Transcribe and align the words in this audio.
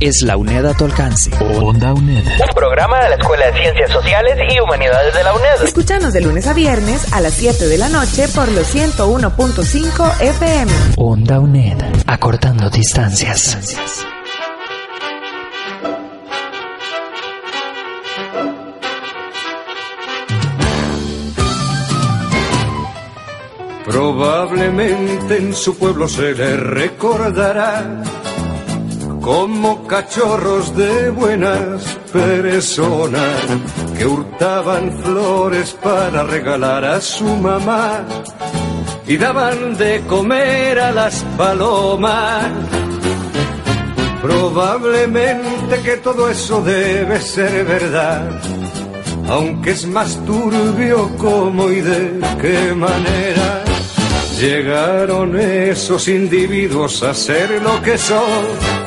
es 0.00 0.22
la 0.22 0.36
UNED 0.36 0.66
a 0.66 0.74
tu 0.74 0.84
alcance. 0.84 1.30
Onda 1.60 1.92
UNED. 1.94 2.24
Un 2.26 2.54
programa 2.54 3.02
de 3.02 3.10
la 3.10 3.14
Escuela 3.16 3.46
de 3.46 3.60
Ciencias 3.60 3.90
Sociales 3.90 4.36
y 4.50 4.60
Humanidades 4.60 5.14
de 5.14 5.24
la 5.24 5.34
UNED. 5.34 5.62
Escuchanos 5.64 6.12
de 6.12 6.20
lunes 6.20 6.46
a 6.46 6.52
viernes 6.52 7.12
a 7.12 7.20
las 7.20 7.34
7 7.34 7.66
de 7.66 7.78
la 7.78 7.88
noche 7.88 8.28
por 8.28 8.50
los 8.52 8.74
101.5 8.74 10.20
FM. 10.20 10.72
Onda 10.96 11.40
UNED. 11.40 11.78
Acortando 12.06 12.70
distancias. 12.70 13.56
Probablemente 23.86 25.36
en 25.38 25.54
su 25.54 25.78
pueblo 25.78 26.08
se 26.08 26.34
le 26.34 26.56
recordará 26.56 28.02
como 29.26 29.84
cachorros 29.88 30.76
de 30.76 31.10
buenas 31.10 31.82
personas 32.12 33.44
que 33.98 34.06
hurtaban 34.06 34.96
flores 35.02 35.76
para 35.82 36.22
regalar 36.22 36.84
a 36.84 37.00
su 37.00 37.24
mamá 37.24 38.04
y 39.04 39.16
daban 39.16 39.76
de 39.76 40.00
comer 40.02 40.78
a 40.78 40.92
las 40.92 41.24
palomas. 41.36 42.52
Probablemente 44.22 45.80
que 45.84 45.96
todo 45.96 46.30
eso 46.30 46.62
debe 46.62 47.20
ser 47.20 47.64
verdad, 47.64 48.30
aunque 49.28 49.72
es 49.72 49.88
más 49.88 50.24
turbio 50.24 51.10
cómo 51.18 51.68
y 51.72 51.80
de 51.80 52.20
qué 52.40 52.72
manera 52.76 53.64
llegaron 54.38 55.36
esos 55.36 56.06
individuos 56.06 57.02
a 57.02 57.12
ser 57.12 57.60
lo 57.60 57.82
que 57.82 57.98
son 57.98 58.86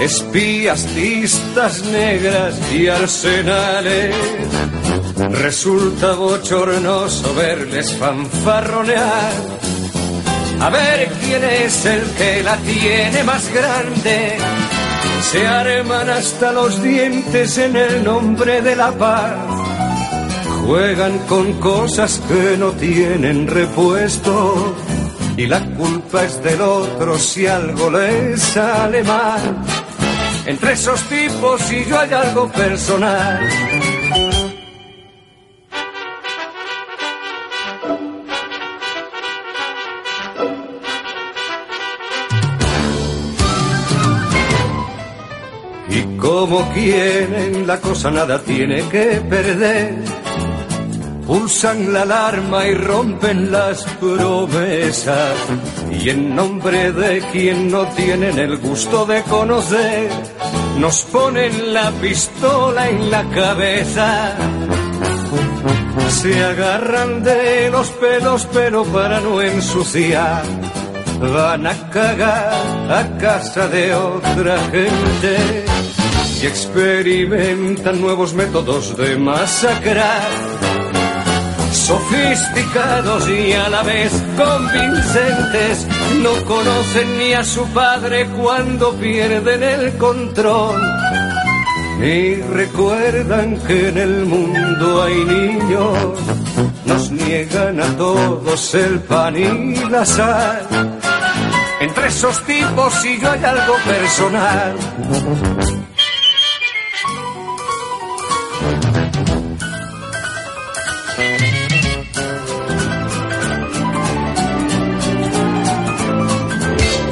espías, 0.00 0.86
listas 0.94 1.82
negras 1.84 2.54
y 2.72 2.88
arsenales. 2.88 4.14
Resulta 5.30 6.14
bochornoso 6.14 7.34
verles 7.34 7.96
fanfarronear. 7.96 9.32
A 10.60 10.70
ver 10.70 11.10
quién 11.24 11.42
es 11.44 11.84
el 11.86 12.02
que 12.16 12.42
la 12.42 12.56
tiene 12.58 13.24
más 13.24 13.52
grande. 13.52 14.36
Se 15.30 15.46
arman 15.46 16.10
hasta 16.10 16.52
los 16.52 16.82
dientes 16.82 17.58
en 17.58 17.76
el 17.76 18.04
nombre 18.04 18.60
de 18.62 18.76
la 18.76 18.92
paz. 18.92 19.36
Juegan 20.66 21.18
con 21.26 21.54
cosas 21.54 22.20
que 22.28 22.56
no 22.56 22.70
tienen 22.72 23.48
repuesto. 23.48 24.76
Y 25.36 25.46
la 25.46 25.60
culpa 25.76 26.24
es 26.24 26.42
del 26.42 26.60
otro 26.60 27.18
si 27.18 27.46
algo 27.46 27.90
les 27.90 28.40
sale 28.40 29.02
mal. 29.02 29.56
Entre 30.44 30.72
esos 30.72 31.00
tipos 31.02 31.72
y 31.72 31.84
yo 31.84 31.98
hay 31.98 32.12
algo 32.12 32.48
personal. 32.50 33.40
Y 45.88 46.16
como 46.18 46.72
quieren 46.72 47.66
la 47.66 47.80
cosa 47.80 48.10
nada 48.10 48.38
tiene 48.42 48.82
que 48.88 49.22
perder. 49.28 49.94
Pulsan 51.26 51.92
la 51.92 52.02
alarma 52.02 52.66
y 52.66 52.74
rompen 52.74 53.52
las 53.52 53.84
promesas. 54.00 55.36
Y 56.00 56.10
en 56.10 56.34
nombre 56.34 56.92
de 56.92 57.20
quien 57.30 57.70
no 57.70 57.84
tienen 57.88 58.38
el 58.38 58.58
gusto 58.58 59.06
de 59.06 59.22
conocer, 59.22 60.10
nos 60.78 61.02
ponen 61.02 61.72
la 61.72 61.90
pistola 61.92 62.88
en 62.88 63.10
la 63.10 63.22
cabeza. 63.30 64.36
Se 66.08 66.44
agarran 66.44 67.22
de 67.22 67.70
los 67.70 67.88
pelos 67.90 68.48
pero 68.52 68.84
para 68.84 69.20
no 69.20 69.40
ensuciar. 69.40 70.42
Van 71.20 71.66
a 71.68 71.90
cagar 71.90 72.90
a 72.90 73.18
casa 73.18 73.68
de 73.68 73.94
otra 73.94 74.58
gente 74.70 75.64
y 76.42 76.46
experimentan 76.46 78.00
nuevos 78.00 78.34
métodos 78.34 78.96
de 78.96 79.16
masacrar 79.16 80.71
sofisticados 81.92 83.28
y 83.28 83.52
a 83.52 83.68
la 83.68 83.82
vez 83.82 84.12
convincentes, 84.36 85.86
no 86.22 86.32
conocen 86.46 87.18
ni 87.18 87.34
a 87.34 87.44
su 87.44 87.66
padre 87.68 88.26
cuando 88.28 88.94
pierden 88.94 89.62
el 89.62 89.98
control. 89.98 90.80
Ni 91.98 92.34
recuerdan 92.36 93.58
que 93.66 93.88
en 93.88 93.98
el 93.98 94.24
mundo 94.24 95.02
hay 95.02 95.24
niños, 95.24 96.18
nos 96.86 97.10
niegan 97.10 97.80
a 97.80 97.96
todos 97.96 98.74
el 98.74 99.00
pan 99.00 99.36
y 99.36 99.74
la 99.90 100.04
sal. 100.04 100.66
Entre 101.80 102.06
esos 102.08 102.42
tipos 102.44 103.04
y 103.04 103.20
yo 103.20 103.30
hay 103.30 103.44
algo 103.44 103.74
personal. 103.84 104.76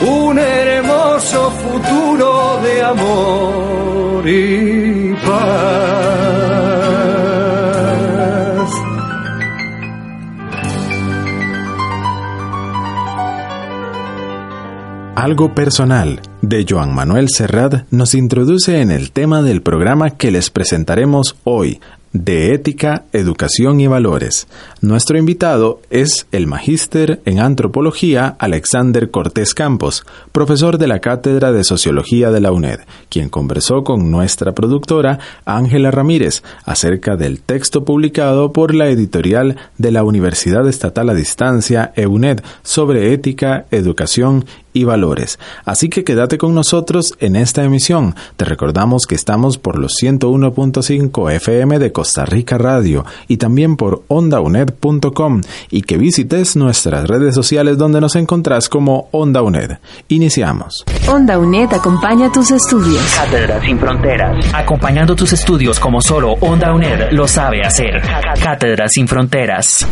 un 0.00 0.38
hermoso 0.38 1.50
futuro 1.50 2.60
de 2.62 2.82
amor 2.82 4.28
y 4.28 5.14
paz. 5.26 5.90
Algo 15.16 15.54
personal 15.54 16.20
de 16.40 16.64
Joan 16.66 16.94
Manuel 16.94 17.28
Serrat 17.28 17.84
nos 17.90 18.14
introduce 18.14 18.80
en 18.80 18.90
el 18.90 19.12
tema 19.12 19.42
del 19.42 19.60
programa 19.60 20.10
que 20.16 20.30
les 20.30 20.48
presentaremos 20.48 21.36
hoy, 21.44 21.78
de 22.12 22.52
Ética, 22.54 23.04
Educación 23.12 23.80
y 23.80 23.86
Valores. 23.86 24.48
Nuestro 24.80 25.16
invitado 25.16 25.80
es 25.90 26.26
el 26.32 26.46
magíster 26.46 27.20
en 27.24 27.38
antropología 27.38 28.34
Alexander 28.38 29.10
Cortés 29.10 29.54
Campos, 29.54 30.04
profesor 30.32 30.78
de 30.78 30.88
la 30.88 30.98
Cátedra 30.98 31.52
de 31.52 31.62
Sociología 31.62 32.30
de 32.30 32.40
la 32.40 32.50
UNED, 32.50 32.80
quien 33.08 33.28
conversó 33.28 33.84
con 33.84 34.10
nuestra 34.10 34.52
productora 34.52 35.20
Ángela 35.44 35.90
Ramírez 35.90 36.42
acerca 36.64 37.16
del 37.16 37.40
texto 37.40 37.84
publicado 37.84 38.52
por 38.52 38.74
la 38.74 38.88
editorial 38.88 39.56
de 39.78 39.90
la 39.92 40.02
Universidad 40.02 40.68
Estatal 40.68 41.10
a 41.10 41.14
Distancia 41.14 41.92
EUNED 41.94 42.42
sobre 42.62 43.12
ética, 43.12 43.66
educación 43.70 44.44
y 44.72 44.84
valores. 44.84 45.38
Así 45.64 45.88
que 45.88 46.04
quédate 46.04 46.38
con 46.38 46.54
nosotros 46.54 47.14
en 47.20 47.36
esta 47.36 47.64
emisión. 47.64 48.14
Te 48.36 48.44
recordamos 48.44 49.06
que 49.06 49.14
estamos 49.14 49.58
por 49.58 49.78
los 49.78 49.94
101.5 50.00 51.32
FM 51.32 51.78
de 51.78 51.92
Costa 51.92 52.24
Rica 52.24 52.58
Radio 52.58 53.04
y 53.28 53.36
también 53.36 53.76
por 53.76 54.02
ondaunet.com 54.08 55.42
y 55.70 55.82
que 55.82 55.98
visites 55.98 56.56
nuestras 56.56 57.06
redes 57.08 57.34
sociales 57.34 57.78
donde 57.78 58.00
nos 58.00 58.16
encontrás 58.16 58.68
como 58.68 59.08
Onda 59.12 59.42
UNED. 59.42 59.78
Iniciamos. 60.08 60.84
Onda 61.08 61.38
UNED 61.38 61.72
acompaña 61.72 62.30
tus 62.30 62.50
estudios. 62.50 63.02
Cátedra 63.16 63.60
sin 63.60 63.78
fronteras. 63.78 64.54
Acompañando 64.54 65.14
tus 65.14 65.32
estudios 65.32 65.80
como 65.80 66.00
solo 66.00 66.32
Onda 66.40 66.72
UNED 66.72 67.12
lo 67.12 67.26
sabe 67.26 67.62
hacer. 67.62 68.00
Cátedra 68.42 68.88
sin 68.88 69.08
fronteras. 69.08 69.86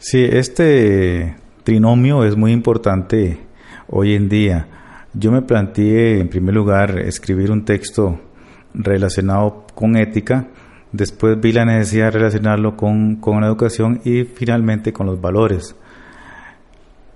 Sí, 0.00 0.24
este 0.30 1.36
trinomio 1.64 2.24
es 2.24 2.36
muy 2.36 2.52
importante 2.52 3.49
hoy 3.90 4.14
en 4.14 4.28
día. 4.28 4.66
Yo 5.12 5.32
me 5.32 5.42
planteé, 5.42 6.20
en 6.20 6.28
primer 6.28 6.54
lugar, 6.54 6.98
escribir 6.98 7.50
un 7.50 7.64
texto 7.64 8.20
relacionado 8.72 9.66
con 9.74 9.96
ética, 9.96 10.46
después 10.92 11.40
vi 11.40 11.52
la 11.52 11.64
necesidad 11.64 12.06
de 12.06 12.10
relacionarlo 12.12 12.76
con, 12.76 13.16
con 13.16 13.40
la 13.40 13.48
educación 13.48 14.00
y 14.04 14.24
finalmente 14.24 14.92
con 14.92 15.06
los 15.06 15.20
valores. 15.20 15.74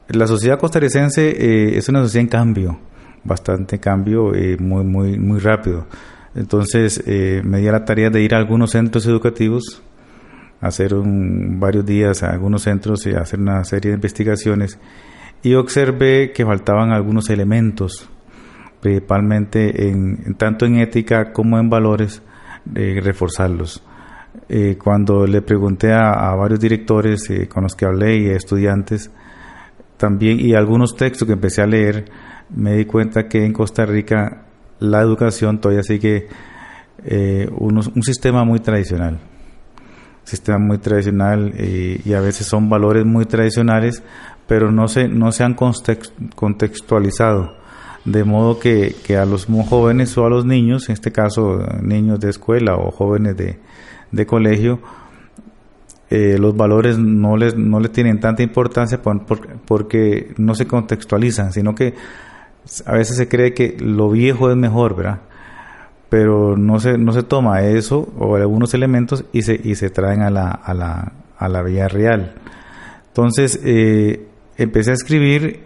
La 0.09 0.27
sociedad 0.27 0.59
costarricense 0.59 1.31
eh, 1.31 1.79
es 1.79 1.89
una 1.89 2.03
sociedad 2.03 2.23
en 2.23 2.29
cambio, 2.29 2.79
bastante 3.23 3.79
cambio, 3.79 4.35
eh, 4.35 4.57
muy, 4.59 4.85
muy, 4.85 5.19
muy 5.19 5.39
rápido. 5.39 5.87
Entonces 6.35 7.03
eh, 7.07 7.41
me 7.45 7.59
di 7.59 7.69
a 7.69 7.73
la 7.73 7.85
tarea 7.85 8.11
de 8.11 8.21
ir 8.21 8.35
a 8.35 8.39
algunos 8.39 8.73
centros 8.73 9.07
educativos, 9.07 9.83
hacer 10.61 10.95
un, 10.95 11.59
varios 11.61 11.87
días 11.87 12.23
a 12.23 12.33
algunos 12.33 12.63
centros 12.63 13.07
y 13.07 13.13
hacer 13.13 13.39
una 13.39 13.63
serie 13.65 13.93
de 13.93 13.97
investigaciones 13.97 14.79
y 15.45 15.55
observé 15.55 16.33
que 16.33 16.47
faltaban 16.47 16.91
algunos 16.91 17.29
elementos, 17.29 18.09
principalmente 18.81 19.89
en, 19.89 20.35
tanto 20.37 20.65
en 20.65 20.79
ética 20.79 21.33
como 21.33 21.59
en 21.59 21.69
valores, 21.69 22.23
eh, 22.75 22.99
reforzarlos. 23.03 23.85
Eh, 24.49 24.79
cuando 24.83 25.27
le 25.27 25.43
pregunté 25.43 25.93
a, 25.93 26.35
varios 26.35 26.61
directores 26.61 27.29
eh, 27.29 27.47
con 27.47 27.65
los 27.65 27.75
que 27.75 27.85
hablé 27.85 28.17
y 28.17 28.29
estudiantes, 28.31 29.11
también 29.99 30.41
y 30.41 30.55
algunos 30.55 30.97
textos 30.97 31.27
que 31.27 31.35
empecé 31.35 31.61
a 31.61 31.67
leer, 31.67 32.07
me 32.49 32.77
di 32.77 32.87
cuenta 32.87 33.29
que 33.29 33.45
en 33.45 33.53
Costa 33.53 33.85
Rica 33.85 34.47
la 34.79 35.03
educación 35.03 35.61
todavía 35.61 35.83
sigue 35.83 36.27
un 37.59 38.03
sistema 38.03 38.45
muy 38.45 38.61
tradicional 38.61 39.21
sistema 40.25 40.59
muy 40.59 40.79
tradicional 40.79 41.53
y 41.59 42.13
a 42.15 42.21
veces 42.21 42.47
son 42.47 42.71
valores 42.71 43.05
muy 43.05 43.27
tradicionales, 43.27 44.03
pero 44.47 44.71
no 44.71 44.89
se, 44.89 45.09
no 45.09 45.33
se 45.33 45.45
han 45.45 45.55
contextualizado. 45.55 47.57
De 48.05 48.25
modo 48.25 48.59
que, 48.59 48.95
que, 49.07 49.17
a 49.17 49.25
los 49.25 49.47
jóvenes 49.47 50.17
o 50.19 50.27
a 50.27 50.31
los 50.31 50.45
niños, 50.45 50.89
en 50.89 50.93
este 50.93 51.11
caso 51.11 51.65
niños 51.81 52.21
de 52.21 52.29
escuela 52.29 52.77
o 52.77 52.91
jóvenes 52.91 53.37
de, 53.37 53.59
de 54.13 54.27
colegio, 54.27 54.81
eh, 56.11 56.37
los 56.39 56.55
valores 56.55 56.99
no 56.99 57.37
les, 57.37 57.57
no 57.57 57.81
les 57.81 57.91
tienen 57.91 58.21
tanta 58.21 58.43
importancia 58.43 59.01
porque 59.01 60.35
no 60.37 60.55
se 60.55 60.67
contextualizan, 60.67 61.53
sino 61.53 61.75
que 61.75 61.95
a 62.85 62.93
veces 62.93 63.17
se 63.17 63.29
cree 63.29 63.55
que 63.55 63.77
lo 63.81 64.11
viejo 64.11 64.51
es 64.51 64.57
mejor, 64.57 64.97
¿verdad? 64.97 65.21
Pero 66.11 66.57
no 66.57 66.79
se, 66.79 66.99
no 66.99 67.13
se 67.13 67.23
toma 67.23 67.63
eso 67.63 68.13
o 68.19 68.37
algunos 68.37 68.75
elementos 68.75 69.25
y 69.33 69.43
se, 69.43 69.59
y 69.63 69.77
se 69.77 69.91
traen 69.91 70.23
a 70.23 70.31
la, 70.31 70.51
a 70.51 70.75
la, 70.75 71.13
a 71.39 71.49
la 71.49 71.63
vida 71.63 71.89
real. 71.89 72.35
Entonces, 73.09 73.59
eh, 73.65 74.29
empecé 74.57 74.91
a 74.91 74.95
escribir 74.95 75.65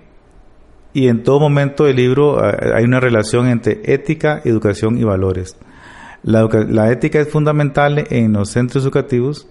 y 0.92 1.08
en 1.08 1.22
todo 1.22 1.40
momento 1.40 1.84
del 1.84 1.96
libro 1.96 2.44
eh, 2.44 2.72
hay 2.74 2.84
una 2.84 3.00
relación 3.00 3.46
entre 3.46 3.80
ética, 3.84 4.40
educación 4.44 4.98
y 4.98 5.04
valores. 5.04 5.56
La, 6.22 6.90
ética 6.90 7.20
es 7.20 7.28
fundamental 7.28 8.04
en 8.10 8.32
los 8.32 8.50
centros 8.50 8.82
educativos 8.84 9.48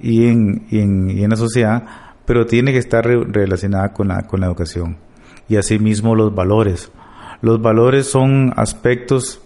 y 0.00 0.26
en, 0.28 0.66
en, 0.70 1.28
la 1.28 1.36
sociedad, 1.36 1.84
pero 2.24 2.46
tiene 2.46 2.72
que 2.72 2.78
estar 2.78 3.04
relacionada 3.04 3.92
con 3.92 4.08
la, 4.08 4.22
con 4.26 4.40
la 4.40 4.46
educación. 4.46 4.98
Y 5.48 5.56
asimismo 5.56 6.14
los 6.14 6.34
valores. 6.34 6.90
Los 7.42 7.60
valores 7.60 8.06
son 8.06 8.52
aspectos 8.56 9.40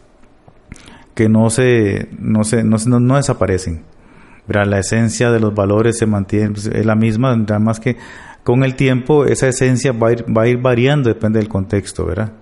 que 1.15 1.29
no 1.29 1.51
se, 1.51 2.09
no 2.19 2.45
se, 2.45 2.63
no, 2.63 2.79
no 2.79 3.17
desaparecen. 3.17 3.85
La 4.47 4.79
esencia 4.79 5.31
de 5.31 5.41
los 5.41 5.55
valores 5.55 5.99
se 5.99 6.07
mantiene, 6.07 6.51
pues, 6.51 6.67
es 6.67 6.85
la 6.85 6.97
misma, 6.97 7.37
nada 7.37 7.59
más 7.59 7.79
que 7.79 7.97
con 8.45 8.65
el 8.65 8.75
tiempo 8.75 9.25
esa 9.25 9.49
esencia 9.49 9.93
va 9.93 10.09
a 10.09 10.13
ir, 10.13 10.25
va 10.37 10.43
a 10.43 10.49
ir 10.49 10.59
variando, 10.59 11.09
depende 11.09 11.39
del 11.39 11.49
contexto, 11.49 12.07
¿verdad? 12.07 12.33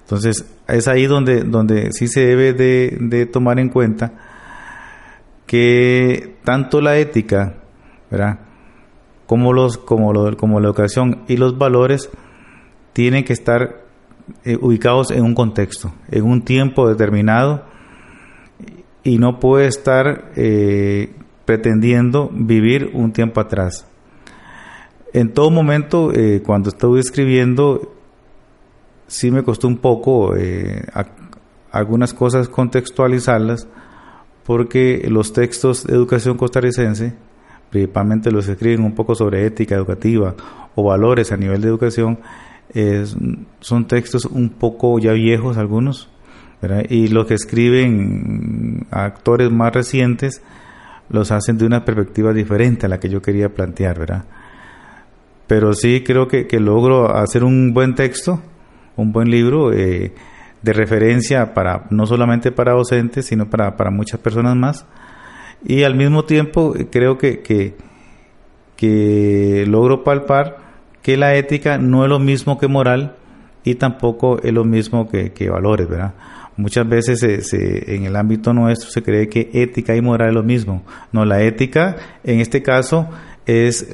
Entonces 0.00 0.46
es 0.66 0.88
ahí 0.88 1.06
donde, 1.06 1.42
donde 1.42 1.92
sí 1.92 2.08
se 2.08 2.20
debe 2.20 2.54
de, 2.54 3.26
tomar 3.26 3.58
en 3.58 3.68
cuenta 3.68 4.12
que 5.46 6.36
tanto 6.44 6.80
la 6.80 6.96
ética, 6.96 7.56
¿verdad? 8.10 8.38
Como, 9.26 9.52
los, 9.52 9.76
como, 9.76 10.12
lo, 10.12 10.36
como 10.36 10.60
la 10.60 10.68
educación 10.68 11.24
y 11.28 11.36
los 11.36 11.58
valores 11.58 12.08
tienen 12.94 13.24
que 13.24 13.34
estar 13.34 13.82
eh, 14.44 14.56
ubicados 14.60 15.10
en 15.10 15.24
un 15.24 15.34
contexto, 15.34 15.92
en 16.10 16.24
un 16.24 16.42
tiempo 16.42 16.88
determinado 16.88 17.64
y 19.02 19.18
no 19.18 19.40
puede 19.40 19.66
estar 19.66 20.32
eh, 20.36 21.12
pretendiendo 21.44 22.30
vivir 22.32 22.90
un 22.94 23.12
tiempo 23.12 23.40
atrás. 23.40 23.86
En 25.12 25.32
todo 25.32 25.50
momento, 25.50 26.12
eh, 26.12 26.42
cuando 26.44 26.68
estuve 26.68 27.00
escribiendo, 27.00 27.94
sí 29.06 29.30
me 29.30 29.42
costó 29.42 29.66
un 29.68 29.78
poco 29.78 30.36
eh, 30.36 30.84
algunas 31.70 32.12
cosas 32.12 32.48
contextualizarlas, 32.48 33.66
porque 34.44 35.06
los 35.10 35.32
textos 35.32 35.84
de 35.84 35.94
educación 35.94 36.36
costarricense, 36.36 37.14
principalmente 37.70 38.30
los 38.30 38.46
que 38.46 38.52
escriben 38.52 38.84
un 38.84 38.94
poco 38.94 39.14
sobre 39.14 39.44
ética 39.46 39.74
educativa 39.74 40.34
o 40.74 40.84
valores 40.84 41.32
a 41.32 41.36
nivel 41.36 41.60
de 41.60 41.68
educación, 41.68 42.18
son 43.60 43.86
textos 43.86 44.24
un 44.26 44.50
poco 44.50 44.98
ya 44.98 45.12
viejos 45.12 45.56
algunos, 45.56 46.08
y 46.88 47.08
los 47.08 47.26
que 47.26 47.34
escriben 47.34 48.86
actores 48.90 49.50
más 49.50 49.72
recientes, 49.72 50.42
los 51.08 51.30
hacen 51.30 51.56
de 51.56 51.66
una 51.66 51.84
perspectiva 51.84 52.32
diferente 52.32 52.86
a 52.86 52.88
la 52.88 53.00
que 53.00 53.08
yo 53.08 53.22
quería 53.22 53.48
plantear, 53.48 53.98
¿verdad? 53.98 54.24
Pero 55.48 55.72
sí 55.72 56.04
creo 56.04 56.28
que, 56.28 56.46
logro 56.60 57.16
hacer 57.16 57.42
un 57.42 57.74
buen 57.74 57.96
texto, 57.96 58.40
un 58.96 59.10
buen 59.12 59.30
libro 59.30 59.72
eh, 59.72 60.12
de 60.62 60.72
referencia 60.72 61.54
para 61.54 61.86
no 61.90 62.06
solamente 62.06 62.52
para 62.52 62.72
docentes, 62.72 63.26
sino 63.26 63.50
para, 63.50 63.76
para 63.76 63.90
muchas 63.90 64.20
personas 64.20 64.54
más. 64.54 64.86
Y 65.64 65.82
al 65.82 65.96
mismo 65.96 66.24
tiempo 66.24 66.74
creo 66.92 67.18
que, 67.18 67.40
que, 67.40 67.74
que 68.76 69.64
logro 69.66 70.04
palpar 70.04 70.58
que 71.02 71.16
la 71.16 71.34
ética 71.34 71.78
no 71.78 72.04
es 72.04 72.10
lo 72.10 72.18
mismo 72.18 72.58
que 72.58 72.68
moral 72.68 73.16
y 73.64 73.74
tampoco 73.74 74.40
es 74.42 74.52
lo 74.52 74.64
mismo 74.64 75.08
que, 75.08 75.32
que 75.32 75.48
valores, 75.48 75.88
¿verdad? 75.88 76.14
Muchas 76.58 76.88
veces 76.88 77.22
en 77.52 78.04
el 78.04 78.16
ámbito 78.16 78.52
nuestro 78.52 78.90
se 78.90 79.02
cree 79.02 79.28
que 79.28 79.48
ética 79.52 79.94
y 79.94 80.02
moral 80.02 80.30
es 80.30 80.34
lo 80.34 80.42
mismo. 80.42 80.82
No, 81.12 81.24
la 81.24 81.40
ética 81.42 81.96
en 82.24 82.40
este 82.40 82.62
caso 82.62 83.08
es, 83.46 83.86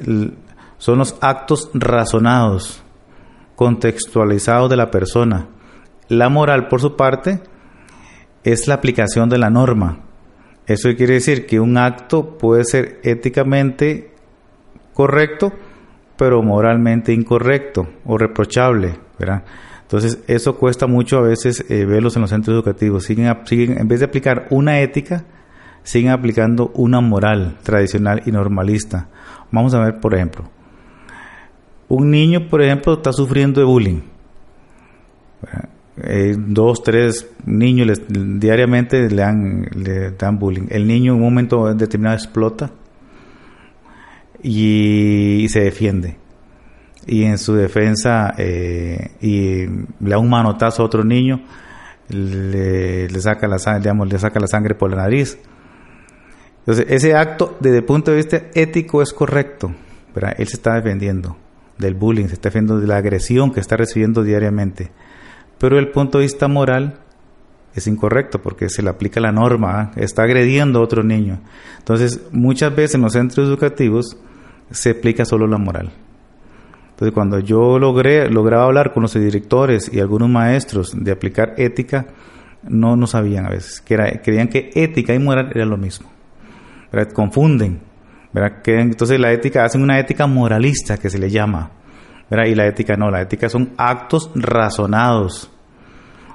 son 0.85 0.99
los 0.99 1.17
actos 1.19 1.71
razonados, 1.73 2.83
contextualizados 3.55 4.69
de 4.69 4.75
la 4.75 4.91
persona. 4.91 5.47
La 6.09 6.29
moral, 6.29 6.67
por 6.67 6.79
su 6.79 6.95
parte, 6.95 7.41
es 8.43 8.67
la 8.67 8.75
aplicación 8.75 9.27
de 9.27 9.39
la 9.39 9.49
norma. 9.49 10.03
Eso 10.67 10.89
quiere 10.95 11.15
decir 11.15 11.47
que 11.47 11.59
un 11.59 11.79
acto 11.79 12.37
puede 12.37 12.65
ser 12.65 12.99
éticamente 13.01 14.13
correcto, 14.93 15.53
pero 16.17 16.43
moralmente 16.43 17.13
incorrecto 17.13 17.87
o 18.05 18.19
reprochable, 18.19 18.99
¿verdad? 19.17 19.43
Entonces, 19.81 20.19
eso 20.27 20.55
cuesta 20.55 20.85
mucho 20.85 21.17
a 21.17 21.21
veces 21.21 21.65
eh, 21.67 21.85
verlos 21.85 22.15
en 22.15 22.21
los 22.21 22.29
centros 22.29 22.53
educativos. 22.53 23.05
Siguen, 23.05 23.35
siguen, 23.45 23.79
en 23.79 23.87
vez 23.87 24.01
de 24.01 24.05
aplicar 24.05 24.45
una 24.51 24.79
ética, 24.81 25.25
siguen 25.81 26.11
aplicando 26.11 26.69
una 26.75 27.01
moral 27.01 27.57
tradicional 27.63 28.21
y 28.27 28.31
normalista. 28.31 29.09
Vamos 29.49 29.73
a 29.73 29.79
ver, 29.79 29.99
por 29.99 30.13
ejemplo, 30.13 30.51
un 31.87 32.11
niño, 32.11 32.47
por 32.49 32.61
ejemplo, 32.61 32.93
está 32.93 33.13
sufriendo 33.13 33.59
de 33.59 33.65
bullying. 33.65 34.01
Eh, 36.03 36.35
dos, 36.37 36.83
tres 36.83 37.29
niños 37.45 38.01
diariamente 38.07 39.09
le 39.09 39.15
dan, 39.15 39.65
le 39.75 40.11
dan 40.11 40.37
bullying. 40.37 40.67
El 40.69 40.87
niño 40.87 41.13
en 41.13 41.19
un 41.19 41.23
momento 41.23 41.73
determinado 41.73 42.15
explota 42.15 42.71
y 44.41 45.45
se 45.49 45.61
defiende 45.61 46.17
y 47.07 47.23
en 47.23 47.37
su 47.37 47.53
defensa 47.53 48.33
eh, 48.37 49.11
y 49.21 49.65
le 49.65 50.09
da 50.09 50.17
un 50.17 50.29
manotazo 50.29 50.81
a 50.81 50.85
otro 50.85 51.03
niño, 51.03 51.41
le, 52.09 53.09
saca 53.21 53.47
la 53.47 53.57
la 53.57 54.47
sangre 54.47 54.75
por 54.75 54.89
la 54.89 54.97
nariz. 54.97 55.37
Entonces, 56.59 56.85
ese 56.89 57.15
acto 57.15 57.57
desde 57.59 57.77
el 57.77 57.83
punto 57.83 58.11
de 58.11 58.17
vista 58.17 58.41
ético 58.55 59.01
es 59.01 59.13
correcto, 59.13 59.71
él 60.15 60.47
se 60.47 60.55
está 60.55 60.75
defendiendo 60.75 61.37
del 61.77 61.93
bullying, 61.93 62.27
se 62.27 62.33
está 62.33 62.49
defendiendo 62.49 62.79
de 62.79 62.87
la 62.87 62.97
agresión 62.97 63.51
que 63.51 63.59
está 63.59 63.77
recibiendo 63.77 64.23
diariamente. 64.23 64.91
Pero 65.57 65.79
el 65.79 65.89
punto 65.89 66.17
de 66.17 66.23
vista 66.23 66.47
moral 66.47 66.99
es 67.75 67.87
incorrecto 67.87 68.41
porque 68.41 68.69
se 68.69 68.81
le 68.81 68.89
aplica 68.89 69.19
la 69.19 69.31
norma, 69.31 69.79
¿ah? 69.79 69.91
está 69.95 70.23
agrediendo 70.23 70.79
a 70.79 70.83
otro 70.83 71.03
niño. 71.03 71.39
Entonces, 71.77 72.21
muchas 72.31 72.75
veces 72.75 72.95
en 72.95 73.01
los 73.01 73.13
centros 73.13 73.47
educativos 73.47 74.17
se 74.71 74.91
aplica 74.91 75.25
solo 75.25 75.47
la 75.47 75.57
moral. 75.57 75.91
Entonces, 76.91 77.13
cuando 77.13 77.39
yo 77.39 77.77
logré, 77.77 78.29
lograba 78.29 78.63
hablar 78.63 78.93
con 78.93 79.03
los 79.03 79.13
directores 79.13 79.91
y 79.93 79.99
algunos 79.99 80.29
maestros 80.29 80.93
de 80.95 81.11
aplicar 81.11 81.53
ética, 81.57 82.07
no, 82.63 82.95
no 82.95 83.05
sabían 83.05 83.45
a 83.45 83.49
veces, 83.49 83.81
que 83.81 83.95
era, 83.95 84.21
creían 84.21 84.47
que 84.47 84.71
ética 84.73 85.13
y 85.13 85.19
moral 85.19 85.51
era 85.53 85.65
lo 85.65 85.77
mismo. 85.77 86.09
Confunden. 87.13 87.81
¿Verdad? 88.35 88.61
Que, 88.61 88.81
entonces 88.81 89.17
la 89.17 89.31
ética, 89.31 89.63
hacen 89.63 89.81
una 89.81 89.97
ética 89.97 90.27
moralista 90.27 90.97
que 90.97 91.09
se 91.09 91.17
le 91.17 91.29
llama. 91.29 91.71
¿verdad? 92.29 92.47
Y 92.47 92.55
la 92.55 92.67
ética 92.67 92.97
no, 92.97 93.09
la 93.09 93.21
ética 93.21 93.47
son 93.47 93.71
actos 93.77 94.29
razonados. 94.35 95.49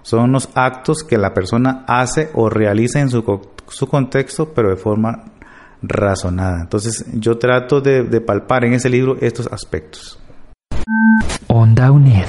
Son 0.02 0.33
los 0.33 0.49
actos 0.54 1.04
que 1.04 1.19
la 1.19 1.35
persona 1.35 1.85
hace 1.87 2.30
o 2.33 2.49
realiza 2.49 3.00
en 3.00 3.11
su, 3.11 3.23
su 3.69 3.87
contexto, 3.87 4.54
pero 4.54 4.71
de 4.71 4.76
forma 4.76 5.25
razonada. 5.83 6.62
Entonces 6.62 7.04
yo 7.12 7.37
trato 7.37 7.83
de, 7.83 8.04
de 8.04 8.21
palpar 8.23 8.64
en 8.64 8.73
ese 8.73 8.88
libro 8.88 9.19
estos 9.21 9.47
aspectos. 9.49 10.19
Onda 11.49 11.92
UNED. 11.92 12.25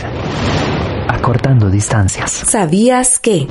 Acortando 1.08 1.70
distancias. 1.70 2.30
¿Sabías 2.30 3.20
que? 3.20 3.48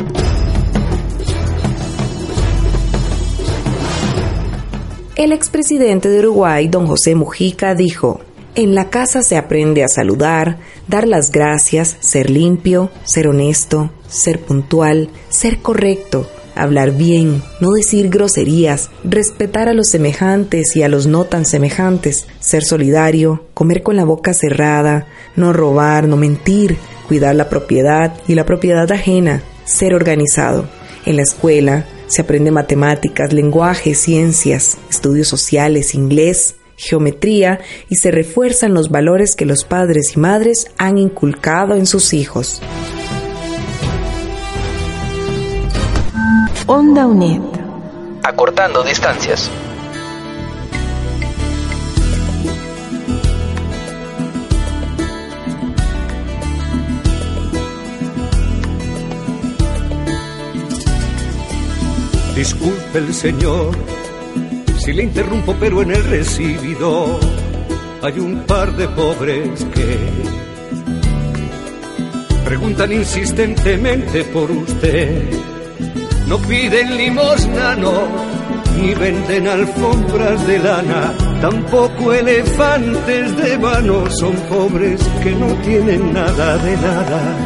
El 5.21 5.33
expresidente 5.33 6.09
de 6.09 6.21
Uruguay, 6.21 6.69
don 6.69 6.87
José 6.87 7.15
Mujica, 7.15 7.75
dijo, 7.75 8.23
en 8.55 8.75
la 8.75 8.89
casa 8.89 9.23
se 9.23 9.37
aprende 9.37 9.85
a 9.85 9.89
saludar, 9.89 10.57
dar 10.89 11.07
las 11.07 11.31
gracias, 11.31 11.99
ser 12.01 12.31
limpio, 12.31 12.91
ser 13.05 13.29
honesto, 13.29 13.91
ser 14.09 14.41
puntual, 14.41 15.11
ser 15.29 15.59
correcto, 15.59 16.27
hablar 16.55 16.93
bien, 16.93 17.43
no 17.61 17.73
decir 17.73 18.09
groserías, 18.09 18.89
respetar 19.05 19.69
a 19.69 19.75
los 19.75 19.89
semejantes 19.89 20.75
y 20.75 20.85
a 20.85 20.89
los 20.89 21.07
no 21.07 21.27
tan 21.27 21.45
semejantes, 21.45 22.27
ser 22.39 22.65
solidario, 22.65 23.45
comer 23.53 23.83
con 23.83 23.97
la 23.97 24.05
boca 24.05 24.33
cerrada, 24.33 25.07
no 25.37 25.53
robar, 25.53 26.09
no 26.09 26.17
mentir, 26.17 26.79
cuidar 27.09 27.35
la 27.35 27.51
propiedad 27.51 28.15
y 28.27 28.37
la 28.37 28.47
propiedad 28.47 28.91
ajena, 28.91 29.43
ser 29.67 29.93
organizado. 29.93 30.65
En 31.05 31.17
la 31.17 31.23
escuela 31.23 31.85
se 32.11 32.23
aprende 32.23 32.51
matemáticas, 32.51 33.33
lenguaje, 33.33 33.95
ciencias, 33.95 34.79
estudios 34.91 35.29
sociales, 35.29 35.95
inglés, 35.95 36.57
geometría 36.77 37.61
y 37.89 37.97
se 37.97 38.11
refuerzan 38.11 38.75
los 38.75 38.91
valores 38.91 39.37
que 39.37 39.47
los 39.47 39.65
padres 39.65 40.17
y 40.17 40.19
madres 40.19 40.73
han 40.77 40.99
inculcado 40.99 41.77
en 41.77 41.87
sus 41.87 42.13
hijos. 42.13 42.61
Onda 46.67 47.07
UNED. 47.07 47.43
Acortando 48.25 48.83
distancias. 48.83 49.49
Disculpe 62.41 62.99
el 63.01 63.13
señor 63.13 63.77
si 64.79 64.95
le 64.95 65.03
interrumpo, 65.03 65.55
pero 65.61 65.83
en 65.83 65.91
el 65.91 66.03
recibido 66.05 67.21
hay 68.01 68.19
un 68.19 68.45
par 68.45 68.75
de 68.79 68.89
pobres 68.89 69.63
que 69.75 69.99
preguntan 72.47 72.93
insistentemente 72.93 74.25
por 74.25 74.51
usted. 74.51 75.23
No 76.29 76.39
piden 76.39 76.97
limosna, 76.97 77.77
no, 77.77 78.09
ni 78.81 78.95
venden 78.95 79.47
alfombras 79.47 80.47
de 80.47 80.61
lana, 80.61 81.13
tampoco 81.43 82.15
elefantes 82.15 83.37
de 83.37 83.59
vano, 83.59 84.11
son 84.13 84.33
pobres 84.49 84.99
que 85.23 85.33
no 85.33 85.49
tienen 85.57 86.15
nada 86.15 86.57
de 86.57 86.75
nada. 86.79 87.37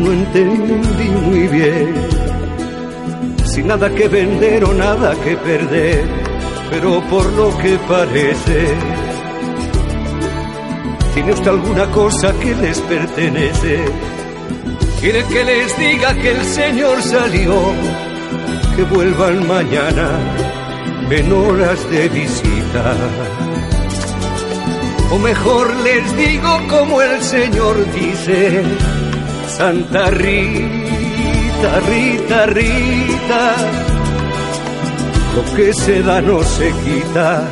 No 0.00 0.10
entendí 0.10 1.08
muy 1.10 1.46
bien 1.46 2.21
sin 3.54 3.66
nada 3.66 3.90
que 3.90 4.08
vender 4.08 4.64
o 4.64 4.72
nada 4.72 5.14
que 5.22 5.36
perder, 5.36 6.04
pero 6.70 7.02
por 7.10 7.30
lo 7.32 7.56
que 7.58 7.76
parece, 7.86 8.66
tiene 11.12 11.32
usted 11.32 11.48
alguna 11.48 11.86
cosa 11.90 12.32
que 12.40 12.54
les 12.54 12.80
pertenece. 12.80 13.84
Quiere 15.00 15.22
que 15.24 15.44
les 15.44 15.78
diga 15.78 16.14
que 16.14 16.30
el 16.30 16.44
Señor 16.44 17.02
salió, 17.02 17.54
que 18.74 18.84
vuelvan 18.84 19.46
mañana 19.46 20.08
en 21.10 21.32
horas 21.32 21.90
de 21.90 22.08
visita. 22.08 22.96
O 25.10 25.18
mejor 25.18 25.76
les 25.76 26.16
digo 26.16 26.58
como 26.70 27.02
el 27.02 27.20
Señor 27.20 27.76
dice, 27.92 28.62
Santa 29.46 30.06
Rita 30.10 31.01
Rita, 31.62 31.80
Rita, 31.80 32.46
Rita, 32.46 33.54
lo 35.36 35.54
que 35.54 35.72
se 35.72 36.02
da 36.02 36.20
no 36.20 36.42
se 36.42 36.72
quita. 36.72 37.48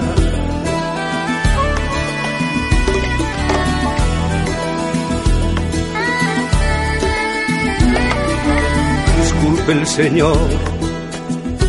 Disculpe 9.16 9.72
el 9.72 9.86
Señor, 9.86 10.36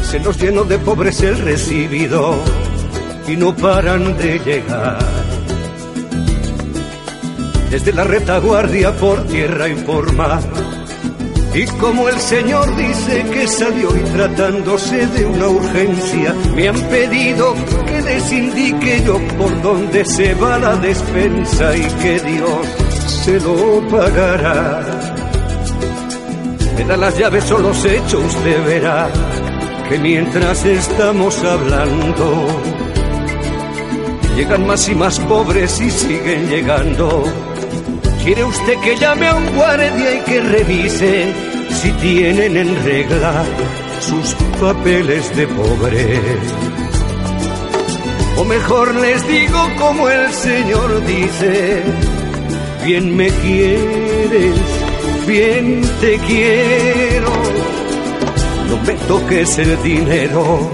se 0.09 0.19
nos 0.19 0.41
llenó 0.41 0.63
de 0.63 0.79
pobres 0.79 1.21
el 1.21 1.37
recibido 1.37 2.39
y 3.27 3.35
no 3.35 3.55
paran 3.55 4.17
de 4.17 4.39
llegar. 4.39 4.97
Desde 7.69 7.93
la 7.93 8.03
retaguardia 8.03 8.95
por 8.97 9.27
tierra 9.27 9.69
informa 9.69 10.41
Y 11.53 11.65
como 11.65 12.07
el 12.07 12.17
Señor 12.17 12.75
dice 12.77 13.23
que 13.23 13.45
salió 13.45 13.95
y 13.95 13.99
tratándose 14.11 15.05
de 15.07 15.25
una 15.25 15.47
urgencia, 15.49 16.33
me 16.55 16.69
han 16.69 16.79
pedido 16.83 17.53
que 17.85 18.01
les 18.01 18.31
indique 18.31 19.03
yo 19.05 19.19
por 19.37 19.61
dónde 19.61 20.05
se 20.05 20.33
va 20.35 20.57
la 20.57 20.77
despensa 20.77 21.75
y 21.75 21.81
que 22.01 22.19
Dios 22.21 22.67
se 23.25 23.39
lo 23.41 23.85
pagará. 23.89 24.81
Me 26.77 26.85
da 26.85 26.95
las 26.95 27.17
llaves 27.17 27.51
o 27.51 27.59
los 27.59 27.83
hechos, 27.83 28.23
usted 28.33 28.65
verá 28.65 29.09
que 29.89 29.99
mientras 29.99 30.63
estamos 30.63 31.43
hablando, 31.43 32.47
llegan 34.37 34.65
más 34.65 34.87
y 34.87 34.95
más 34.95 35.19
pobres 35.19 35.81
y 35.81 35.91
siguen 35.91 36.47
llegando 36.47 37.50
¿Quiere 38.23 38.43
usted 38.43 38.77
que 38.81 38.95
llame 38.97 39.27
a 39.27 39.35
un 39.35 39.55
guardia 39.55 40.15
y 40.15 40.19
que 40.21 40.41
revise 40.41 41.33
si 41.71 41.91
tienen 41.93 42.55
en 42.55 42.83
regla 42.83 43.43
sus 43.99 44.35
papeles 44.59 45.35
de 45.35 45.47
pobre? 45.47 46.21
O 48.37 48.45
mejor 48.45 48.93
les 48.93 49.27
digo 49.27 49.67
como 49.79 50.07
el 50.07 50.31
Señor 50.33 51.03
dice, 51.07 51.81
bien 52.85 53.15
me 53.17 53.29
quieres, 53.29 54.55
bien 55.27 55.81
te 55.99 56.17
quiero, 56.19 57.31
no 58.69 58.77
me 58.85 58.93
toques 59.07 59.57
el 59.57 59.81
dinero. 59.81 60.71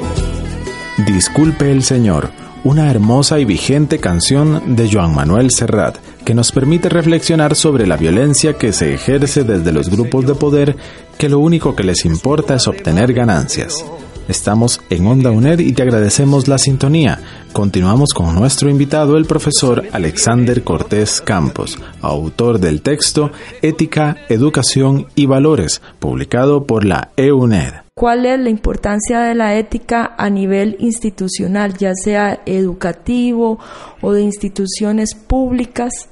Disculpe 1.06 1.72
el 1.72 1.84
Señor, 1.84 2.30
una 2.66 2.92
hermosa 2.92 3.40
y 3.40 3.46
vigente 3.46 4.00
canción 4.00 4.76
de 4.76 4.90
Joan 4.92 5.16
Manuel 5.16 5.50
Serrat 5.52 5.98
que 6.28 6.34
nos 6.34 6.52
permite 6.52 6.90
reflexionar 6.90 7.56
sobre 7.56 7.88
la 7.88 7.96
violencia 7.96 8.58
que 8.58 8.74
se 8.74 8.94
ejerce 8.94 9.46
desde 9.46 9.72
los 9.72 9.90
grupos 9.90 10.28
de 10.28 10.36
poder 10.36 10.76
que 11.18 11.30
lo 11.30 11.40
único 11.40 11.74
que 11.74 11.86
les 11.86 12.04
importa 12.04 12.56
es 12.56 12.68
obtener 12.68 13.14
ganancias. 13.14 13.86
Estamos 14.28 14.82
en 14.90 15.08
Onda 15.08 15.32
UNED 15.32 15.60
y 15.60 15.72
te 15.72 15.84
agradecemos 15.84 16.50
la 16.50 16.58
sintonía. 16.58 17.22
Continuamos 17.54 18.10
con 18.14 18.36
nuestro 18.36 18.70
invitado, 18.70 19.16
el 19.16 19.24
profesor 19.24 19.86
Alexander 19.94 20.66
Cortés 20.66 21.22
Campos, 21.22 21.80
autor 22.02 22.60
del 22.60 22.82
texto 22.82 23.32
Ética, 23.62 24.18
Educación 24.28 25.08
y 25.16 25.28
Valores, 25.28 25.82
publicado 26.00 26.66
por 26.66 26.84
la 26.84 27.12
EUNED. 27.16 27.74
¿Cuál 27.94 28.26
es 28.26 28.38
la 28.38 28.50
importancia 28.50 29.22
de 29.22 29.34
la 29.34 29.56
ética 29.56 30.14
a 30.18 30.30
nivel 30.30 30.76
institucional, 30.80 31.78
ya 31.78 31.94
sea 31.96 32.42
educativo 32.46 33.60
o 34.02 34.12
de 34.12 34.24
instituciones 34.24 35.16
públicas? 35.16 36.10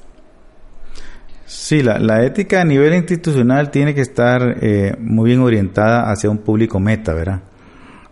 Sí, 1.46 1.84
la, 1.84 2.26
ética 2.26 2.62
a 2.62 2.66
nivel 2.66 2.94
institucional 2.96 3.70
tiene 3.70 3.94
que 3.94 4.02
estar 4.02 4.58
eh, 4.62 4.96
muy 5.00 5.30
bien 5.30 5.42
orientada 5.42 6.12
hacia 6.12 6.30
un 6.30 6.40
público 6.40 6.80
meta, 6.80 7.14
¿verdad? 7.14 7.42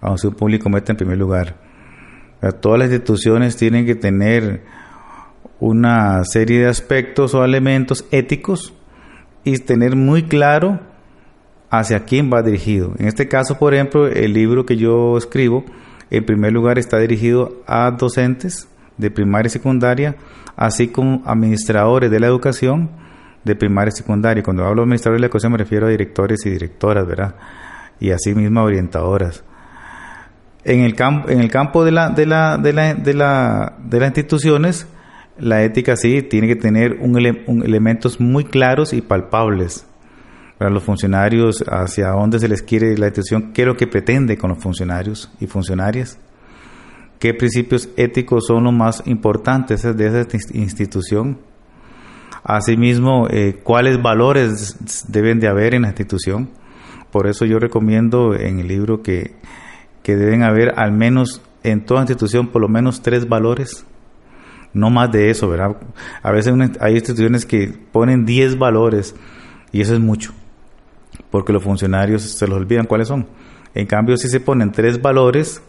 Hacia 0.02 0.30
un 0.30 0.36
público 0.36 0.70
meta 0.70 0.92
en 0.92 0.98
primer 0.98 1.18
lugar. 1.18 1.56
Todas 2.62 2.78
las 2.78 2.90
instituciones 2.90 3.56
tienen 3.56 3.86
que 3.86 3.96
tener 3.96 4.64
una 5.60 6.24
serie 6.26 6.60
de 6.60 6.68
aspectos 6.68 7.34
o 7.34 7.44
elementos 7.46 8.06
éticos 8.12 8.74
y 9.46 9.58
tener 9.60 9.96
muy 9.96 10.24
claro 10.24 10.80
hacia 11.70 12.04
quién 12.04 12.30
va 12.32 12.44
dirigido. 12.44 12.94
En 13.00 13.08
este 13.08 13.28
caso, 13.28 13.58
por 13.58 13.74
ejemplo, 13.74 14.08
el 14.08 14.34
libro 14.34 14.66
que 14.66 14.76
yo 14.76 15.18
escribo, 15.18 15.66
en 16.12 16.26
primer 16.26 16.52
lugar 16.52 16.78
está 16.78 17.00
dirigido 17.00 17.64
a 17.66 17.90
docentes 17.92 18.68
de 18.98 19.10
primaria 19.10 19.48
y 19.48 19.52
secundaria, 19.52 20.18
así 20.56 20.90
como 20.90 21.24
administradores 21.26 22.12
de 22.12 22.20
la 22.20 22.28
educación, 22.28 22.92
de 23.44 23.56
primaria 23.56 23.90
y 23.94 23.98
secundaria. 23.98 24.44
Cuando 24.44 24.64
hablo 24.64 24.82
de 24.82 24.84
administradores 24.84 25.20
de 25.20 25.22
la 25.22 25.28
educación 25.28 25.52
me 25.52 25.58
refiero 25.58 25.88
a 25.88 25.90
directores 25.90 26.46
y 26.46 26.50
directoras, 26.50 27.06
¿verdad? 27.06 27.36
Y 28.00 28.12
así 28.12 28.34
mismo 28.34 28.64
orientadoras. 28.64 29.44
En 30.66 30.80
el, 30.82 30.96
campo, 30.96 31.30
en 31.30 31.42
el 31.42 31.52
campo 31.52 31.84
de, 31.84 31.92
la, 31.92 32.10
de, 32.10 32.26
la, 32.26 32.58
de, 32.58 32.72
la, 32.72 32.94
de, 32.94 33.14
la, 33.14 33.74
de 33.84 34.00
las 34.00 34.08
instituciones, 34.10 34.88
la 35.38 35.64
ética 35.64 35.96
sí 35.98 36.22
tiene 36.22 36.48
que 36.48 36.56
tener 36.56 37.00
un, 37.02 37.18
elementos 37.64 38.20
muy 38.20 38.46
claros 38.46 38.94
y 38.94 39.02
palpables 39.02 39.86
para 40.58 40.70
los 40.70 40.84
funcionarios, 40.84 41.64
hacia 41.68 42.10
dónde 42.10 42.40
se 42.40 42.48
les 42.48 42.62
quiere 42.62 42.98
la 42.98 43.08
institución, 43.08 43.52
qué 43.52 43.64
es 43.64 43.68
lo 43.68 43.76
que 43.76 43.88
pretende 43.88 44.38
con 44.38 44.52
los 44.52 44.60
funcionarios 44.60 45.30
y 45.42 45.48
funcionarias, 45.48 46.18
qué 47.20 47.34
principios 47.34 47.90
éticos 47.98 48.46
son 48.48 48.64
los 48.64 48.74
más 48.74 49.04
importantes 49.06 49.82
de 49.82 50.08
esa 50.08 50.28
institución 50.54 51.40
Asimismo, 52.44 53.28
eh, 53.30 53.62
cuáles 53.64 54.02
valores 54.02 55.06
deben 55.08 55.40
de 55.40 55.48
haber 55.48 55.74
en 55.74 55.84
la 55.84 55.90
institución. 55.90 56.50
Por 57.10 57.28
eso 57.28 57.46
yo 57.46 57.58
recomiendo 57.58 58.36
en 58.36 58.60
el 58.60 58.68
libro 58.68 59.02
que, 59.02 59.36
deben 60.04 60.44
haber 60.44 60.74
al 60.78 60.92
menos 60.92 61.42
en 61.64 61.86
toda 61.86 62.02
institución 62.02 62.50
por 62.50 62.62
lo 62.62 62.68
menos 62.68 63.02
tres 63.02 63.30
valores. 63.30 63.86
No 64.74 64.90
más 64.90 65.12
de 65.12 65.30
eso, 65.30 65.48
¿verdad? 65.48 65.78
A 66.22 66.32
veces 66.32 66.54
hay 66.82 66.96
instituciones 66.96 67.46
que 67.46 67.74
ponen 67.92 68.26
diez 68.26 68.58
valores 68.58 69.16
y 69.72 69.82
eso 69.82 69.94
es 69.94 70.00
mucho, 70.00 70.34
porque 71.30 71.54
los 71.54 71.64
funcionarios 71.64 72.24
se 72.24 72.48
los 72.48 72.58
olvidan 72.58 72.88
cuáles 72.88 73.08
son. 73.08 73.28
En 73.74 73.86
cambio, 73.86 74.18
si 74.18 74.28
se 74.28 74.40
ponen 74.40 74.72
tres 74.72 75.02
valores, 75.02 75.62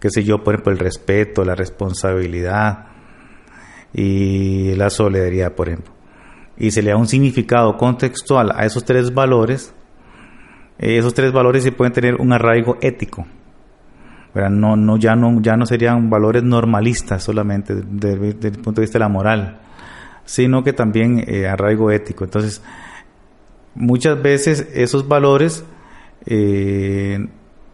que 0.00 0.10
sé 0.10 0.24
yo, 0.24 0.44
por 0.44 0.54
ejemplo, 0.54 0.72
el 0.72 0.78
respeto, 0.78 1.44
la 1.44 1.54
responsabilidad 1.54 2.86
y 3.94 4.74
la 4.74 4.90
solidaridad, 4.90 5.52
por 5.54 5.68
ejemplo 5.68 5.99
y 6.60 6.70
se 6.70 6.82
le 6.82 6.90
da 6.90 6.96
un 6.96 7.08
significado 7.08 7.76
contextual 7.78 8.52
a 8.54 8.66
esos 8.66 8.84
tres 8.84 9.14
valores, 9.14 9.74
eh, 10.78 10.98
esos 10.98 11.14
tres 11.14 11.32
valores 11.32 11.64
se 11.64 11.72
pueden 11.72 11.94
tener 11.94 12.16
un 12.16 12.32
arraigo 12.32 12.76
ético. 12.82 13.26
No, 14.34 14.76
no, 14.76 14.96
ya, 14.96 15.16
no, 15.16 15.40
ya 15.40 15.56
no 15.56 15.66
serían 15.66 16.08
valores 16.08 16.44
normalistas 16.44 17.24
solamente 17.24 17.74
desde, 17.74 18.48
el 18.48 18.58
punto 18.58 18.80
de 18.80 18.82
vista 18.82 18.98
de 18.98 19.04
la 19.04 19.08
moral, 19.08 19.58
sino 20.24 20.62
que 20.62 20.72
también 20.72 21.24
eh, 21.26 21.48
arraigo 21.48 21.90
ético. 21.90 22.24
Entonces, 22.24 22.62
muchas 23.74 24.22
veces 24.22 24.68
esos 24.72 25.08
valores 25.08 25.64
eh, 26.26 27.26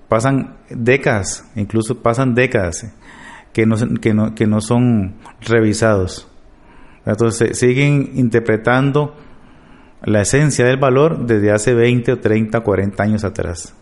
pasan 0.08 0.56
décadas, 0.70 1.44
incluso 1.56 1.98
pasan 1.98 2.34
décadas, 2.34 2.90
que 3.52 3.66
no, 3.66 3.76
que 4.00 4.14
no, 4.14 4.34
que 4.34 4.46
no 4.46 4.60
son 4.60 5.16
revisados. 5.40 6.28
Entonces 7.06 7.58
siguen 7.58 8.10
interpretando 8.14 9.14
la 10.02 10.22
esencia 10.22 10.64
del 10.66 10.76
valor 10.76 11.26
desde 11.26 11.52
hace 11.52 11.72
20 11.72 12.12
o 12.12 12.18
30 12.18 12.58
o 12.58 12.62
40 12.62 13.02
años 13.02 13.24
atrás 13.24 13.74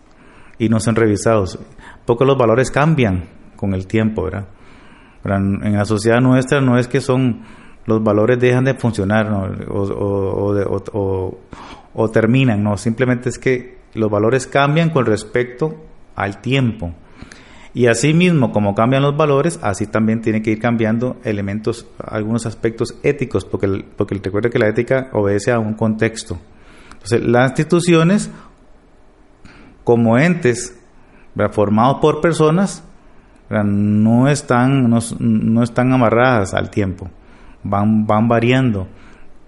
y 0.57 0.69
no 0.69 0.79
son 0.79 0.95
revisados. 0.95 1.59
Porque 2.05 2.25
los 2.25 2.37
valores 2.37 2.71
cambian 2.71 3.25
con 3.55 3.73
el 3.73 3.87
tiempo, 3.87 4.23
¿verdad? 4.23 4.47
En 5.25 5.73
la 5.73 5.85
sociedad 5.85 6.21
nuestra 6.21 6.61
no 6.61 6.77
es 6.77 6.87
que 6.87 7.01
son 7.01 7.41
los 7.85 8.03
valores 8.03 8.39
dejan 8.39 8.63
de 8.65 8.75
funcionar 8.75 9.31
o, 9.67 11.37
o 11.93 12.09
terminan, 12.11 12.63
no, 12.63 12.77
simplemente 12.77 13.29
es 13.29 13.39
que 13.39 13.77
los 13.95 14.11
valores 14.11 14.45
cambian 14.45 14.89
con 14.89 15.05
respecto 15.05 15.75
al 16.15 16.41
tiempo. 16.41 16.93
Y 17.75 17.87
así 17.87 18.13
mismo, 18.13 18.53
como 18.53 18.73
cambian 18.73 19.03
los 19.03 19.17
valores, 19.17 19.59
así 19.61 19.85
también 19.85 20.21
tiene 20.21 20.41
que 20.41 20.49
ir 20.49 20.59
cambiando 20.59 21.17
elementos, 21.25 21.85
algunos 21.97 22.45
aspectos 22.45 22.95
éticos, 23.03 23.43
porque, 23.43 23.83
porque 23.97 24.15
recuerda 24.23 24.49
que 24.49 24.57
la 24.57 24.69
ética 24.69 25.09
obedece 25.11 25.51
a 25.51 25.59
un 25.59 25.73
contexto. 25.73 26.39
Entonces, 26.93 27.21
las 27.25 27.51
instituciones, 27.51 28.31
como 29.83 30.17
entes 30.17 30.79
formados 31.51 31.97
por 31.99 32.21
personas, 32.21 32.81
no 33.49 34.29
están, 34.29 34.89
no, 34.89 35.61
están 35.61 35.91
amarradas 35.91 36.53
al 36.53 36.69
tiempo, 36.69 37.09
van, 37.61 38.07
van 38.07 38.29
variando. 38.29 38.87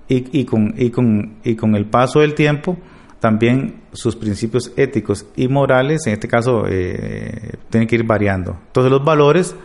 Y, 0.10 0.38
y, 0.38 0.44
con, 0.44 0.74
y, 0.78 0.90
con, 0.90 1.36
y 1.46 1.56
con 1.56 1.76
el 1.76 1.86
paso 1.86 2.20
del 2.20 2.34
tiempo, 2.34 2.78
también 3.20 3.82
sus 3.94 4.16
principios 4.16 4.72
éticos 4.78 5.26
y 5.36 5.48
morales, 5.48 6.06
en 6.06 6.14
este 6.14 6.28
caso, 6.28 6.66
eh, 6.68 7.54
tienen 7.70 7.88
que 7.88 7.96
ir 7.96 8.04
variando. 8.04 8.58
Entonces 8.68 8.92
los 8.92 9.04
valores 9.04 9.56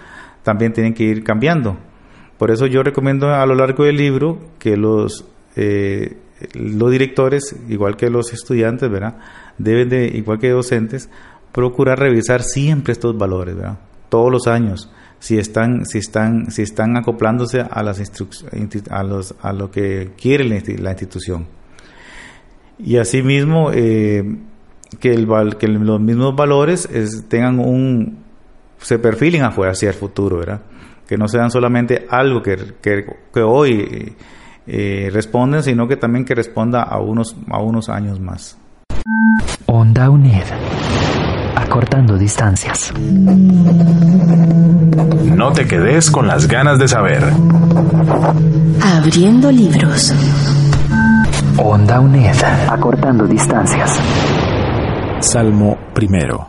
también 0.43 0.73
tienen 0.73 0.95
que 0.95 1.05
ir 1.05 1.23
cambiando. 1.23 1.77
Por 2.39 2.51
eso 2.51 2.67
yo 2.67 2.83
recomiendo 2.83 3.33
a 3.33 3.45
lo 3.47 3.55
largo 3.55 3.85
del 3.85 3.97
libro 3.97 4.39
que 4.59 4.77
los, 4.77 5.27
eh, 5.55 6.17
los 6.55 6.91
directores, 6.91 7.55
igual 7.69 7.97
que 7.97 8.11
los 8.11 8.33
estudiantes, 8.33 8.91
¿verdad? 8.91 9.19
deben 9.59 9.89
de, 9.91 10.07
igual 10.07 10.39
que 10.39 10.51
docentes, 10.51 11.09
procurar 11.53 11.99
revisar 11.99 12.43
siempre 12.43 12.93
estos 12.93 13.17
valores, 13.17 13.55
¿verdad? 13.55 13.79
todos 14.09 14.33
los 14.33 14.47
años, 14.47 14.91
si 15.21 15.39
están, 15.39 15.87
si 15.87 15.99
están, 15.99 16.51
si 16.51 16.63
están 16.63 16.97
acoplándose 16.97 17.61
a 17.61 17.83
las 17.83 18.01
a, 18.91 19.03
los, 19.05 19.35
a 19.41 19.53
lo 19.53 19.71
que 19.71 20.11
quiere 20.17 20.45
la 20.45 20.91
institución 20.91 21.47
y 22.85 22.97
asimismo 22.97 23.71
eh, 23.73 24.39
que, 24.99 25.13
el, 25.13 25.57
que 25.57 25.69
los 25.69 26.01
mismos 26.01 26.35
valores 26.35 26.89
tengan 27.29 27.59
un 27.59 28.23
se 28.83 28.99
perfilen 28.99 29.45
afuera 29.45 29.73
hacia 29.73 29.89
el 29.89 29.95
futuro, 29.95 30.39
¿verdad? 30.39 30.61
Que 31.07 31.17
no 31.17 31.29
sean 31.29 31.51
solamente 31.51 32.07
algo 32.11 32.43
que, 32.43 32.75
que, 32.83 33.41
hoy 33.41 34.15
eh, 34.67 35.11
responden, 35.13 35.63
sino 35.63 35.87
que 35.87 35.97
también 35.97 36.25
que 36.25 36.35
responda 36.35 36.83
a 36.83 37.01
unos, 37.01 37.37
a 37.51 37.61
unos 37.61 37.89
años 37.89 38.21
más. 38.21 38.59
Onda 39.67 40.11
UNED. 40.11 40.45
Acortando 41.57 42.19
distancias. 42.19 42.93
No 45.37 45.53
te 45.53 45.67
quedes 45.67 46.11
con 46.11 46.27
las 46.27 46.47
ganas 46.47 46.79
de 46.79 46.89
saber. 46.89 47.23
Abriendo 48.81 49.51
libros. 49.51 50.13
Onda 51.59 52.01
UNED. 52.01 52.37
Acortando 52.69 53.27
distancias. 53.27 53.99
Salmo 55.21 55.77
primero. 55.95 56.49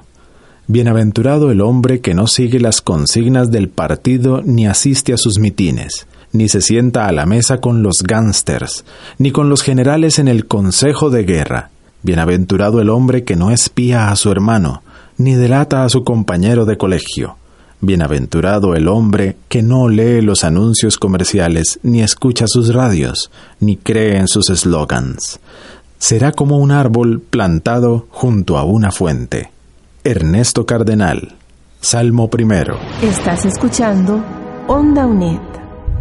Bienaventurado 0.67 1.51
el 1.51 1.59
hombre 1.59 1.99
que 1.99 2.13
no 2.13 2.25
sigue 2.27 2.59
las 2.59 2.81
consignas 2.81 3.51
del 3.51 3.67
partido 3.67 4.41
ni 4.45 4.65
asiste 4.65 5.11
a 5.13 5.17
sus 5.17 5.39
mitines, 5.39 6.07
ni 6.31 6.47
se 6.47 6.61
sienta 6.61 7.07
a 7.07 7.11
la 7.11 7.25
mesa 7.25 7.59
con 7.59 7.83
los 7.83 8.03
gángsters, 8.03 8.85
ni 9.17 9.31
con 9.31 9.49
los 9.49 9.61
generales 9.61 10.19
en 10.19 10.29
el 10.29 10.47
consejo 10.47 11.09
de 11.09 11.25
guerra. 11.25 11.69
Bienaventurado 12.01 12.79
el 12.79 12.89
hombre 12.89 13.25
que 13.25 13.35
no 13.35 13.51
espía 13.51 14.09
a 14.09 14.15
su 14.15 14.31
hermano, 14.31 14.83
ni 15.17 15.35
delata 15.35 15.83
a 15.83 15.89
su 15.89 16.05
compañero 16.05 16.63
de 16.65 16.77
colegio. 16.77 17.35
Bienaventurado 17.85 18.75
el 18.75 18.87
hombre 18.87 19.35
que 19.49 19.61
no 19.61 19.89
lee 19.89 20.21
los 20.21 20.45
anuncios 20.45 20.97
comerciales, 20.97 21.81
ni 21.83 22.01
escucha 22.01 22.45
sus 22.47 22.73
radios, 22.73 23.29
ni 23.59 23.75
cree 23.75 24.15
en 24.15 24.29
sus 24.29 24.49
eslogans. 24.49 25.41
Será 25.97 26.31
como 26.31 26.59
un 26.59 26.71
árbol 26.71 27.19
plantado 27.21 28.07
junto 28.09 28.57
a 28.57 28.63
una 28.63 28.91
fuente. 28.91 29.51
Ernesto 30.05 30.65
Cardenal, 30.65 31.35
Salmo 31.81 32.29
primero. 32.29 32.79
Estás 33.01 33.43
escuchando 33.43 34.23
Onda 34.67 35.05
UNED. 35.05 35.52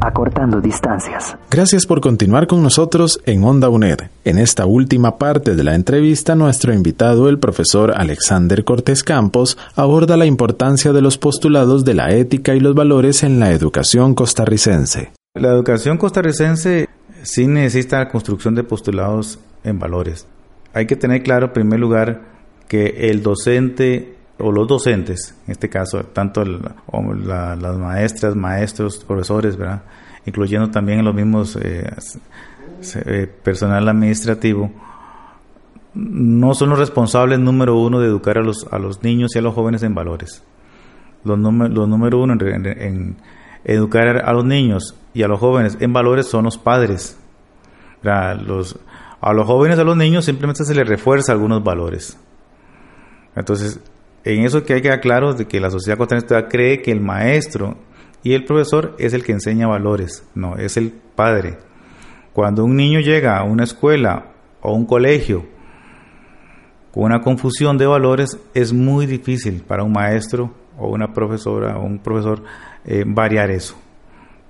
Acortando 0.04 0.60
distancias. 0.60 1.36
Gracias 1.48 1.86
por 1.86 2.00
continuar 2.00 2.48
con 2.48 2.60
nosotros 2.60 3.20
en 3.24 3.44
Onda 3.44 3.68
UNED. 3.68 3.98
En 4.24 4.36
esta 4.36 4.66
última 4.66 5.16
parte 5.16 5.54
de 5.54 5.62
la 5.62 5.76
entrevista, 5.76 6.34
nuestro 6.34 6.74
invitado, 6.74 7.28
el 7.28 7.38
profesor 7.38 7.92
Alexander 7.96 8.64
Cortés 8.64 9.04
Campos, 9.04 9.56
aborda 9.76 10.16
la 10.16 10.26
importancia 10.26 10.92
de 10.92 11.02
los 11.02 11.18
postulados 11.18 11.84
de 11.84 11.94
la 11.94 12.10
ética 12.10 12.56
y 12.56 12.58
los 12.58 12.74
valores 12.74 13.22
en 13.22 13.38
la 13.38 13.52
educación 13.52 14.16
costarricense. 14.16 15.12
La 15.34 15.50
educación 15.50 15.98
costarricense 15.98 16.88
sí 17.22 17.46
necesita 17.46 18.00
la 18.00 18.08
construcción 18.08 18.56
de 18.56 18.64
postulados 18.64 19.38
en 19.62 19.78
valores. 19.78 20.26
Hay 20.74 20.86
que 20.86 20.96
tener 20.96 21.22
claro, 21.22 21.46
en 21.46 21.52
primer 21.52 21.78
lugar, 21.78 22.22
que 22.66 23.08
el 23.08 23.22
docente 23.22 24.16
o 24.38 24.50
los 24.50 24.66
docentes, 24.66 25.34
en 25.46 25.52
este 25.52 25.68
caso, 25.68 26.04
tanto 26.04 26.44
las 26.44 27.78
maestras, 27.78 28.34
maestros, 28.34 29.04
profesores, 29.04 29.56
¿verdad? 29.56 29.82
incluyendo 30.24 30.70
también 30.70 31.04
los 31.04 31.14
mismos 31.14 31.56
eh, 31.56 31.90
eh, 32.94 33.26
personal 33.42 33.88
administrativo, 33.88 34.70
no 35.94 36.54
son 36.54 36.70
los 36.70 36.78
responsables 36.78 37.38
número 37.38 37.76
uno 37.76 38.00
de 38.00 38.06
educar 38.06 38.38
a 38.38 38.42
los, 38.42 38.66
a 38.70 38.78
los 38.78 39.02
niños 39.02 39.34
y 39.34 39.38
a 39.38 39.42
los 39.42 39.54
jóvenes 39.54 39.82
en 39.82 39.94
valores. 39.94 40.42
Los, 41.24 41.38
los 41.38 41.88
número 41.88 42.20
uno 42.20 42.36
en, 42.40 43.16
educar 43.64 44.24
a 44.24 44.32
los 44.32 44.44
niños 44.44 44.96
y 45.14 45.22
a 45.22 45.28
los 45.28 45.38
jóvenes 45.38 45.76
en 45.80 45.92
valores 45.92 46.26
son 46.26 46.44
los 46.44 46.58
padres. 46.58 47.18
Los, 48.02 48.78
a 49.20 49.32
los 49.32 49.46
jóvenes, 49.46 49.78
a 49.78 49.84
los 49.84 49.96
niños 49.96 50.24
simplemente 50.24 50.64
se 50.64 50.74
les 50.74 50.88
refuerza 50.88 51.32
algunos 51.32 51.62
valores. 51.62 52.18
Entonces, 53.36 53.80
en 54.24 54.44
eso 54.44 54.64
que 54.64 54.74
hay 54.74 54.80
que 54.80 54.88
quedar 54.88 55.00
claro 55.00 55.35
de 55.35 55.46
que 55.46 55.61
la 55.61 55.70
sociedad 55.70 55.98
costarricense 55.98 56.48
cree 56.48 56.82
que 56.82 56.92
el 56.92 57.00
maestro 57.00 57.76
y 58.22 58.35
el 58.35 58.44
profesor 58.44 58.94
es 58.98 59.14
el 59.14 59.24
que 59.24 59.32
enseña 59.32 59.66
valores, 59.66 60.24
no, 60.35 60.56
es 60.56 60.76
el 60.76 60.92
padre. 60.92 61.58
Cuando 62.32 62.64
un 62.64 62.76
niño 62.76 63.00
llega 63.00 63.37
a 63.37 63.44
una 63.44 63.64
escuela 63.64 64.32
o 64.61 64.72
un 64.74 64.87
colegio 64.87 65.44
con 66.92 67.04
una 67.04 67.20
confusión 67.20 67.78
de 67.78 67.87
valores, 67.87 68.38
es 68.54 68.72
muy 68.72 69.06
difícil 69.06 69.62
para 69.62 69.82
un 69.82 69.92
maestro 69.92 70.54
o 70.78 70.88
una 70.88 71.12
profesora 71.12 71.78
o 71.78 71.85
un 71.85 71.98
profesor 71.98 72.42
eh, 72.85 73.04
variar 73.06 73.50
eso, 73.50 73.76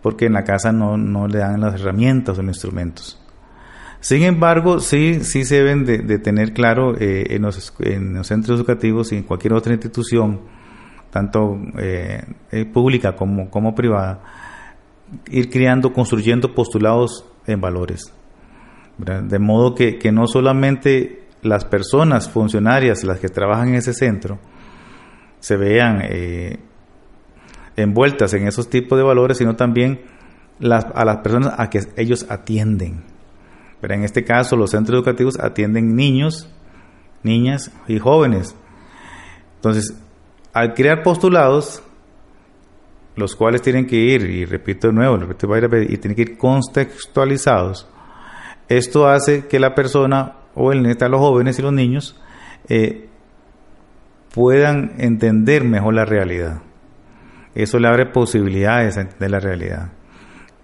porque 0.02 0.26
en 0.26 0.34
la 0.34 0.44
casa 0.44 0.72
no, 0.72 0.96
no 0.96 1.28
le 1.28 1.38
dan 1.38 1.60
las 1.60 1.80
herramientas 1.80 2.38
o 2.38 2.42
los 2.42 2.56
instrumentos. 2.56 3.21
Sin 4.02 4.24
embargo, 4.24 4.80
sí, 4.80 5.22
sí 5.22 5.44
se 5.44 5.62
deben 5.62 5.84
de, 5.84 6.18
tener 6.18 6.52
claro 6.52 6.96
eh, 6.98 7.36
en, 7.36 7.42
los, 7.42 7.72
centros 8.26 8.58
educativos 8.58 9.12
y 9.12 9.18
en 9.18 9.22
cualquier 9.22 9.52
otra 9.52 9.72
institución, 9.72 10.40
tanto 11.10 11.56
eh, 11.78 12.20
eh, 12.50 12.64
pública 12.64 13.14
como, 13.14 13.48
como 13.48 13.76
privada, 13.76 14.20
ir 15.30 15.48
creando, 15.48 15.92
construyendo 15.92 16.52
postulados 16.52 17.24
en 17.46 17.60
valores. 17.60 18.12
De 18.98 19.38
modo 19.38 19.76
que, 19.76 20.10
no 20.12 20.26
solamente 20.26 21.28
las 21.42 21.64
personas 21.64 22.28
funcionarias, 22.28 23.04
las 23.04 23.20
que 23.20 23.28
trabajan 23.28 23.68
en 23.68 23.74
ese 23.76 23.94
centro, 23.94 24.40
se 25.38 25.56
vean 25.56 26.02
envueltas 27.76 28.34
en 28.34 28.48
esos 28.48 28.68
tipos 28.68 28.98
de 28.98 29.04
valores, 29.04 29.38
sino 29.38 29.54
también 29.54 30.00
a 30.60 31.04
las 31.04 31.16
personas 31.18 31.54
a 31.56 31.70
que 31.70 31.82
ellos 31.96 32.26
atienden. 32.28 33.11
Pero 33.82 33.94
en 33.94 34.04
este 34.04 34.22
caso 34.22 34.54
los 34.54 34.70
centros 34.70 34.96
educativos 34.96 35.40
atienden 35.40 35.96
niños, 35.96 36.48
niñas 37.24 37.72
y 37.88 37.98
jóvenes. 37.98 38.54
Entonces, 39.56 40.00
al 40.52 40.72
crear 40.72 41.02
postulados, 41.02 41.82
los 43.16 43.34
cuales 43.34 43.60
tienen 43.60 43.86
que 43.86 43.96
ir, 43.96 44.22
y 44.22 44.44
repito 44.44 44.86
de 44.86 44.92
nuevo, 44.92 45.18
y 45.18 45.96
tienen 45.96 46.14
que 46.14 46.22
ir 46.22 46.38
contextualizados, 46.38 47.88
esto 48.68 49.08
hace 49.08 49.48
que 49.48 49.58
la 49.58 49.74
persona, 49.74 50.36
o 50.54 50.70
el 50.70 50.84
neta, 50.84 51.08
los 51.08 51.20
jóvenes 51.20 51.58
y 51.58 51.62
los 51.62 51.72
niños, 51.72 52.16
eh, 52.68 53.08
puedan 54.32 54.94
entender 54.98 55.64
mejor 55.64 55.94
la 55.94 56.04
realidad. 56.04 56.62
Eso 57.56 57.80
le 57.80 57.88
abre 57.88 58.06
posibilidades 58.06 58.96
entender 58.96 59.32
la 59.32 59.40
realidad 59.40 59.90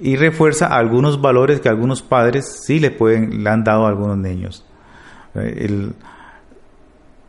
y 0.00 0.16
refuerza 0.16 0.66
algunos 0.66 1.20
valores 1.20 1.60
que 1.60 1.68
algunos 1.68 2.02
padres 2.02 2.62
sí 2.64 2.78
le 2.78 2.90
pueden 2.90 3.42
le 3.42 3.50
han 3.50 3.64
dado 3.64 3.86
a 3.86 3.88
algunos 3.88 4.16
niños. 4.16 4.64
Eh, 5.34 5.90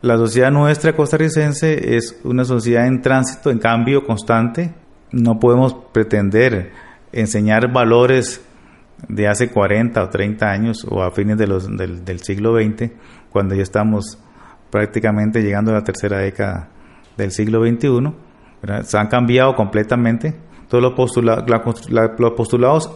la 0.02 0.16
sociedad 0.18 0.52
nuestra 0.52 0.96
costarricense 0.96 1.98
es 1.98 2.20
una 2.24 2.46
sociedad 2.46 2.88
en 2.88 3.02
tránsito, 3.02 3.52
en 3.52 3.60
cambio 3.60 4.06
constante. 4.06 4.74
No 5.12 5.40
podemos 5.40 5.76
pretender 5.92 6.72
enseñar 7.12 7.72
valores 7.72 8.42
de 9.08 9.28
hace 9.28 9.50
40 9.50 10.02
o 10.02 10.10
30 10.10 10.50
años 10.50 10.86
o 10.90 11.04
a 11.04 11.12
fines 11.12 11.38
de 11.38 11.48
los, 11.48 11.68
del, 11.76 12.20
siglo 12.22 12.56
XX, 12.56 12.92
cuando 13.30 13.56
ya 13.56 13.64
estamos 13.64 14.18
prácticamente 14.70 15.42
llegando 15.42 15.72
a 15.72 15.76
la 15.76 15.84
tercera 15.84 16.20
década 16.20 16.70
del 17.18 17.32
siglo 17.32 17.66
XXI. 17.66 18.14
Se 18.84 18.98
han 18.98 19.08
cambiado 19.08 19.56
completamente 19.56 20.36
todos 20.70 20.84
los, 20.84 22.20
los 22.20 22.32
postulados 22.34 22.92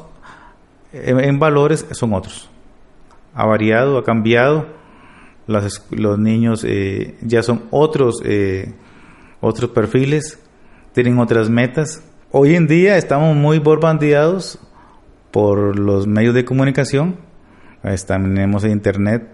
en, 0.94 1.40
valores 1.40 1.86
son 1.92 2.14
otros. 2.14 2.50
Ha 3.34 3.46
variado, 3.46 3.98
ha 3.98 4.04
cambiado. 4.04 4.68
los 5.48 6.20
niños 6.20 6.64
eh, 6.64 7.18
ya 7.22 7.42
son 7.42 7.64
otros, 7.72 8.22
eh, 8.24 8.74
otros 9.42 9.72
perfiles, 9.72 10.40
tienen 10.94 11.18
otras 11.18 11.50
metas. 11.50 12.04
Hoy 12.32 12.56
en 12.56 12.68
día 12.68 12.98
estamos 12.98 13.36
muy 13.36 13.60
bombardeados 13.60 14.60
por 15.32 15.78
los 15.78 16.06
medios 16.06 16.36
de 16.36 16.46
comunicación. 16.46 17.18
tenemos 18.08 18.66
internet, 18.66 19.28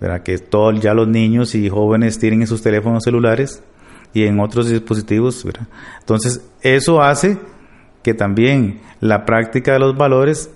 ¿verdad? 0.00 0.22
que 0.22 0.38
todos 0.38 0.80
ya 0.80 0.94
los 0.94 1.08
niños 1.08 1.56
y 1.56 1.68
jóvenes 1.68 2.20
tienen 2.20 2.42
en 2.42 2.46
sus 2.46 2.62
teléfonos 2.62 3.02
celulares 3.02 3.62
y 4.14 4.24
en 4.24 4.38
otros 4.38 4.68
dispositivos. 4.68 5.44
Entonces, 6.00 6.40
eso 6.62 7.02
hace 7.02 7.36
que 8.02 8.14
también 8.14 8.80
la 9.00 9.24
práctica 9.24 9.72
de 9.72 9.78
los 9.78 9.96
valores 9.96 10.50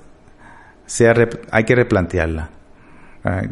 sea, 0.86 1.14
hay 1.50 1.64
que 1.64 1.74
replantearla. 1.74 2.50
Ah, 3.24 3.42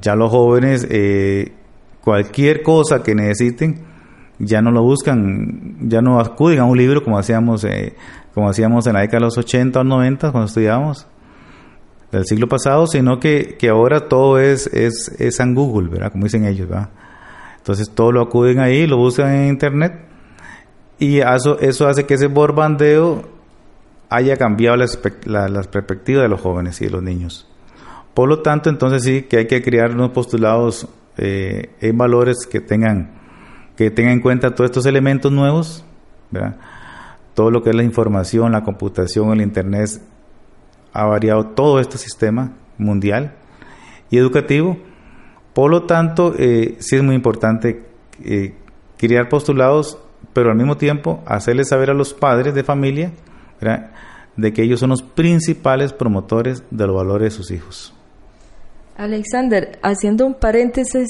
ya 0.00 0.14
los 0.14 0.30
jóvenes, 0.30 0.86
eh, 0.90 1.52
cualquier 2.00 2.62
cosa 2.62 3.02
que 3.02 3.14
necesiten, 3.14 3.80
ya 4.38 4.62
no 4.62 4.70
lo 4.70 4.82
buscan, 4.82 5.88
ya 5.88 6.00
no 6.00 6.20
acuden 6.20 6.60
a 6.60 6.64
un 6.64 6.78
libro 6.78 7.02
como 7.02 7.18
hacíamos, 7.18 7.64
eh, 7.64 7.94
como 8.34 8.48
hacíamos 8.48 8.86
en 8.86 8.94
la 8.94 9.00
década 9.00 9.18
de 9.18 9.24
los 9.26 9.38
80 9.38 9.80
o 9.80 9.84
90 9.84 10.30
cuando 10.30 10.46
estudiábamos 10.46 11.06
del 12.12 12.24
siglo 12.24 12.48
pasado, 12.48 12.86
sino 12.86 13.18
que, 13.18 13.56
que 13.58 13.68
ahora 13.68 14.08
todo 14.08 14.38
es, 14.38 14.68
es, 14.68 15.14
es 15.18 15.40
en 15.40 15.54
Google, 15.54 15.88
¿verdad? 15.88 16.12
Como 16.12 16.24
dicen 16.24 16.44
ellos, 16.44 16.68
¿verdad? 16.68 16.90
Entonces 17.58 17.90
todo 17.90 18.12
lo 18.12 18.22
acuden 18.22 18.60
ahí, 18.60 18.86
lo 18.86 18.96
buscan 18.96 19.34
en 19.34 19.48
internet 19.48 20.07
y 20.98 21.18
eso, 21.20 21.58
eso 21.60 21.86
hace 21.86 22.06
que 22.06 22.14
ese 22.14 22.26
borbandeo 22.26 23.24
haya 24.10 24.36
cambiado 24.36 24.76
las, 24.76 24.96
perspectivas 24.96 26.22
de 26.22 26.28
los 26.28 26.40
jóvenes 26.40 26.80
y 26.80 26.86
de 26.86 26.90
los 26.90 27.02
niños. 27.02 27.46
Por 28.14 28.28
lo 28.28 28.40
tanto, 28.40 28.70
entonces 28.70 29.04
sí 29.04 29.22
que 29.22 29.38
hay 29.38 29.46
que 29.46 29.62
crear 29.62 29.92
unos 29.92 30.10
postulados 30.10 30.88
eh, 31.16 31.70
en 31.80 31.96
valores 31.96 32.46
que 32.50 32.60
tengan, 32.60 33.12
que 33.76 33.90
tengan 33.90 34.14
en 34.14 34.20
cuenta 34.20 34.54
todos 34.54 34.70
estos 34.70 34.86
elementos 34.86 35.30
nuevos, 35.30 35.84
todo 37.34 37.50
lo 37.50 37.62
que 37.62 37.70
es 37.70 37.76
la 37.76 37.84
información, 37.84 38.52
la 38.52 38.64
computación, 38.64 39.32
el 39.32 39.42
Internet, 39.42 40.00
ha 40.92 41.04
variado 41.04 41.46
todo 41.46 41.78
este 41.78 41.98
sistema 41.98 42.52
mundial 42.76 43.34
y 44.10 44.18
educativo 44.18 44.78
Por 45.52 45.70
lo 45.70 45.84
tanto, 45.84 46.34
eh, 46.38 46.76
sí 46.78 46.96
es 46.96 47.02
muy 47.02 47.14
importante 47.14 47.84
eh, 48.24 48.54
criar 48.96 49.28
postulados, 49.28 49.98
pero 50.32 50.50
al 50.50 50.56
mismo 50.56 50.76
tiempo 50.76 51.22
hacerles 51.26 51.68
saber 51.68 51.90
a 51.90 51.94
los 51.94 52.14
padres 52.14 52.54
de 52.54 52.64
familia 52.64 53.12
de 54.36 54.52
que 54.52 54.62
ellos 54.62 54.80
son 54.80 54.90
los 54.90 55.02
principales 55.02 55.92
promotores 55.92 56.62
de 56.70 56.86
los 56.86 56.96
valores 56.96 57.32
de 57.32 57.36
sus 57.36 57.50
hijos. 57.50 57.94
Alexander, 58.96 59.78
haciendo 59.82 60.26
un 60.26 60.34
paréntesis, 60.34 61.06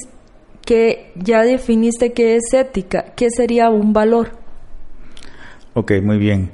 que 0.64 1.12
ya 1.14 1.42
definiste 1.42 2.12
qué 2.12 2.36
es 2.36 2.52
ética, 2.52 3.14
¿qué 3.16 3.30
sería 3.30 3.70
un 3.70 3.94
valor? 3.94 4.32
Ok, 5.72 5.92
muy 6.02 6.18
bien. 6.18 6.50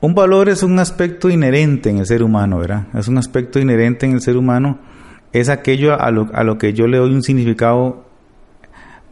Un 0.00 0.14
valor 0.14 0.48
es 0.48 0.62
un 0.62 0.78
aspecto 0.78 1.28
inherente 1.28 1.90
en 1.90 1.98
el 1.98 2.06
ser 2.06 2.22
humano, 2.22 2.58
¿verdad? 2.58 2.86
Es 2.94 3.08
un 3.08 3.18
aspecto 3.18 3.58
inherente 3.58 4.06
en 4.06 4.12
el 4.12 4.20
ser 4.22 4.36
humano, 4.36 4.78
es 5.32 5.50
aquello 5.50 6.00
a 6.00 6.10
lo, 6.10 6.30
a 6.32 6.44
lo 6.44 6.56
que 6.56 6.72
yo 6.72 6.86
le 6.86 6.96
doy 6.96 7.12
un 7.12 7.22
significado 7.22 8.04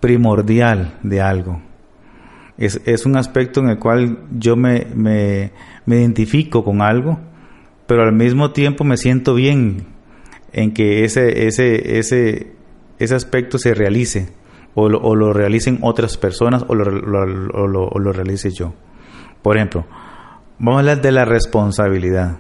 primordial 0.00 0.98
de 1.02 1.20
algo. 1.20 1.60
Es, 2.62 2.80
es 2.84 3.06
un 3.06 3.16
aspecto 3.16 3.58
en 3.58 3.70
el 3.70 3.80
cual 3.80 4.20
yo 4.38 4.54
me, 4.54 4.86
me, 4.94 5.50
me 5.84 5.96
identifico 5.96 6.62
con 6.62 6.80
algo, 6.80 7.18
pero 7.88 8.04
al 8.04 8.12
mismo 8.12 8.52
tiempo 8.52 8.84
me 8.84 8.96
siento 8.96 9.34
bien 9.34 9.84
en 10.52 10.72
que 10.72 11.04
ese, 11.04 11.48
ese, 11.48 11.98
ese, 11.98 12.52
ese 13.00 13.14
aspecto 13.16 13.58
se 13.58 13.74
realice 13.74 14.28
o 14.74 14.88
lo, 14.88 15.00
o 15.00 15.16
lo 15.16 15.32
realicen 15.32 15.80
otras 15.82 16.16
personas 16.16 16.64
o 16.68 16.76
lo, 16.76 16.84
lo, 16.84 17.26
lo, 17.98 18.12
realice 18.12 18.52
yo. 18.52 18.74
Por 19.42 19.56
ejemplo, 19.56 19.84
vamos 20.60 20.76
a 20.76 20.78
hablar 20.82 21.02
de 21.02 21.10
la 21.10 21.24
responsabilidad 21.24 22.38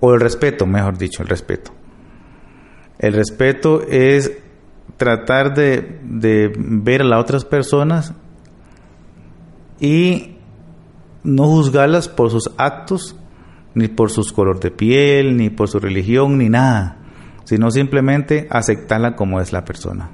o 0.00 0.14
el 0.14 0.20
respeto, 0.20 0.64
mejor 0.66 0.96
dicho, 0.96 1.22
el 1.22 1.28
respeto. 1.28 1.70
El 2.98 3.12
respeto 3.12 3.82
es 3.86 4.32
tratar 4.96 5.52
de, 5.52 5.98
de 6.02 6.50
ver 6.56 7.02
a 7.02 7.04
las 7.04 7.20
otras 7.20 7.44
personas 7.44 8.14
y 9.82 10.36
no 11.24 11.44
juzgarlas 11.48 12.08
por 12.08 12.30
sus 12.30 12.52
actos, 12.56 13.16
ni 13.74 13.88
por 13.88 14.10
su 14.10 14.22
color 14.32 14.60
de 14.60 14.70
piel, 14.70 15.36
ni 15.36 15.50
por 15.50 15.68
su 15.68 15.80
religión, 15.80 16.38
ni 16.38 16.48
nada, 16.48 16.98
sino 17.42 17.68
simplemente 17.70 18.46
aceptarla 18.48 19.16
como 19.16 19.40
es 19.40 19.52
la 19.52 19.64
persona. 19.64 20.08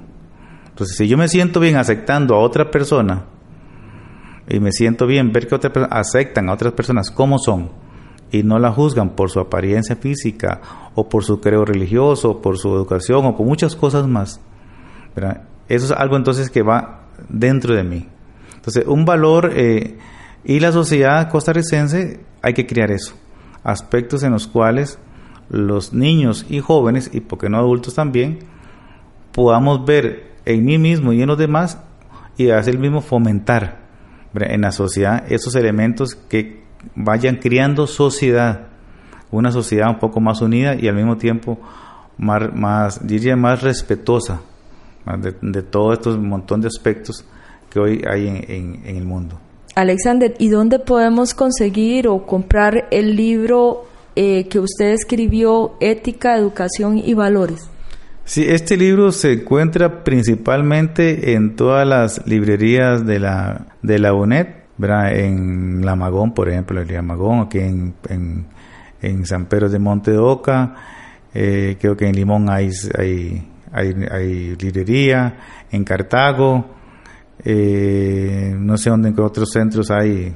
Entonces, 0.69 0.97
si 0.97 1.07
yo 1.07 1.19
me 1.19 1.27
siento 1.27 1.59
bien 1.59 1.75
aceptando 1.75 2.33
a 2.33 2.39
otra 2.39 2.71
persona, 2.71 3.25
y 4.47 4.59
me 4.59 4.71
siento 4.71 5.05
bien 5.05 5.31
ver 5.31 5.47
que 5.47 5.53
otras 5.53 5.71
personas 5.71 5.99
aceptan 5.99 6.49
a 6.49 6.53
otras 6.53 6.73
personas 6.73 7.11
como 7.11 7.37
son, 7.37 7.69
y 8.31 8.41
no 8.41 8.57
la 8.57 8.71
juzgan 8.71 9.11
por 9.11 9.29
su 9.29 9.39
apariencia 9.39 9.95
física, 9.95 10.61
o 10.95 11.07
por 11.07 11.23
su 11.23 11.39
creo 11.41 11.63
religioso, 11.63 12.31
o 12.31 12.41
por 12.41 12.57
su 12.57 12.69
educación, 12.69 13.23
o 13.23 13.37
por 13.37 13.45
muchas 13.45 13.75
cosas 13.75 14.07
más, 14.07 14.41
eso 15.67 15.85
es 15.85 15.91
algo 15.91 16.15
entonces 16.15 16.49
que 16.49 16.63
va 16.63 17.07
dentro 17.27 17.75
de 17.75 17.83
mí. 17.83 18.07
Entonces, 18.59 18.85
un 18.85 19.05
valor... 19.05 19.51
Eh, 19.55 19.97
y 20.43 20.59
la 20.59 20.71
sociedad 20.71 21.29
costarricense 21.29 22.21
hay 22.41 22.53
que 22.53 22.65
crear 22.65 22.91
eso, 22.91 23.13
aspectos 23.63 24.23
en 24.23 24.31
los 24.31 24.47
cuales 24.47 24.97
los 25.49 25.93
niños 25.93 26.45
y 26.49 26.59
jóvenes, 26.59 27.09
y 27.13 27.19
porque 27.21 27.49
no 27.49 27.57
adultos 27.57 27.95
también, 27.95 28.39
podamos 29.31 29.85
ver 29.85 30.31
en 30.45 30.65
mí 30.65 30.77
mismo 30.77 31.11
y 31.11 31.21
en 31.21 31.27
los 31.27 31.37
demás 31.37 31.79
y 32.37 32.49
hacer 32.51 32.75
el 32.75 32.79
mismo 32.79 33.01
fomentar 33.01 33.79
en 34.33 34.61
la 34.61 34.71
sociedad 34.71 35.29
esos 35.29 35.55
elementos 35.55 36.15
que 36.15 36.63
vayan 36.95 37.35
creando 37.37 37.87
sociedad, 37.87 38.67
una 39.31 39.51
sociedad 39.51 39.89
un 39.89 39.99
poco 39.99 40.21
más 40.21 40.41
unida 40.41 40.75
y 40.75 40.87
al 40.87 40.95
mismo 40.95 41.17
tiempo 41.17 41.59
más, 42.17 43.05
diría 43.05 43.35
más 43.35 43.61
respetuosa 43.61 44.41
de, 45.41 45.63
todos 45.63 45.93
estos 45.93 46.17
montón 46.17 46.61
de 46.61 46.67
aspectos 46.67 47.25
que 47.69 47.79
hoy 47.79 48.01
hay 48.09 48.27
en 48.27 48.81
el 48.85 49.05
mundo. 49.05 49.39
Alexander, 49.75 50.35
¿y 50.39 50.49
dónde 50.49 50.79
podemos 50.79 51.33
conseguir 51.33 52.07
o 52.07 52.25
comprar 52.25 52.87
el 52.91 53.15
libro 53.15 53.85
eh, 54.15 54.47
que 54.49 54.59
usted 54.59 54.91
escribió, 54.91 55.77
Ética, 55.79 56.35
Educación 56.35 56.97
y 56.97 57.13
Valores? 57.13 57.69
Sí, 58.25 58.45
este 58.47 58.75
libro 58.75 59.11
se 59.11 59.33
encuentra 59.33 60.03
principalmente 60.03 61.33
en 61.33 61.55
todas 61.55 61.87
las 61.87 62.27
librerías 62.27 63.05
de 63.05 63.19
la, 63.19 63.67
de 63.81 63.99
la 63.99 64.13
UNED, 64.13 64.47
en 64.81 65.85
La 65.85 65.95
Magón, 65.95 66.33
por 66.33 66.49
ejemplo, 66.49 66.81
en 66.81 66.93
La 66.93 67.01
Magón, 67.01 67.39
aquí 67.41 67.59
en, 67.59 67.93
en, 69.01 69.25
San 69.25 69.45
Pedro 69.45 69.69
de 69.69 69.79
Monte 69.79 70.11
de 70.11 70.17
Oca, 70.17 70.75
eh, 71.33 71.77
creo 71.79 71.95
que 71.95 72.05
en 72.07 72.15
Limón 72.15 72.49
hay, 72.49 72.69
hay, 72.97 73.47
hay, 73.71 73.95
hay 74.11 74.55
librería, 74.57 75.37
en 75.71 75.83
Cartago, 75.83 76.65
eh, 77.43 78.53
no 78.57 78.77
sé 78.77 78.89
dónde 78.89 79.09
en 79.09 79.19
otros 79.19 79.49
centros 79.51 79.91
hay. 79.91 80.35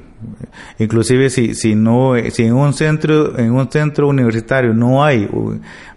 Inclusive 0.78 1.28
si 1.30 1.54
si 1.54 1.74
no 1.74 2.14
si 2.30 2.44
en 2.44 2.54
un 2.54 2.72
centro 2.72 3.38
en 3.38 3.52
un 3.52 3.70
centro 3.70 4.08
universitario 4.08 4.72
no 4.72 5.04
hay 5.04 5.28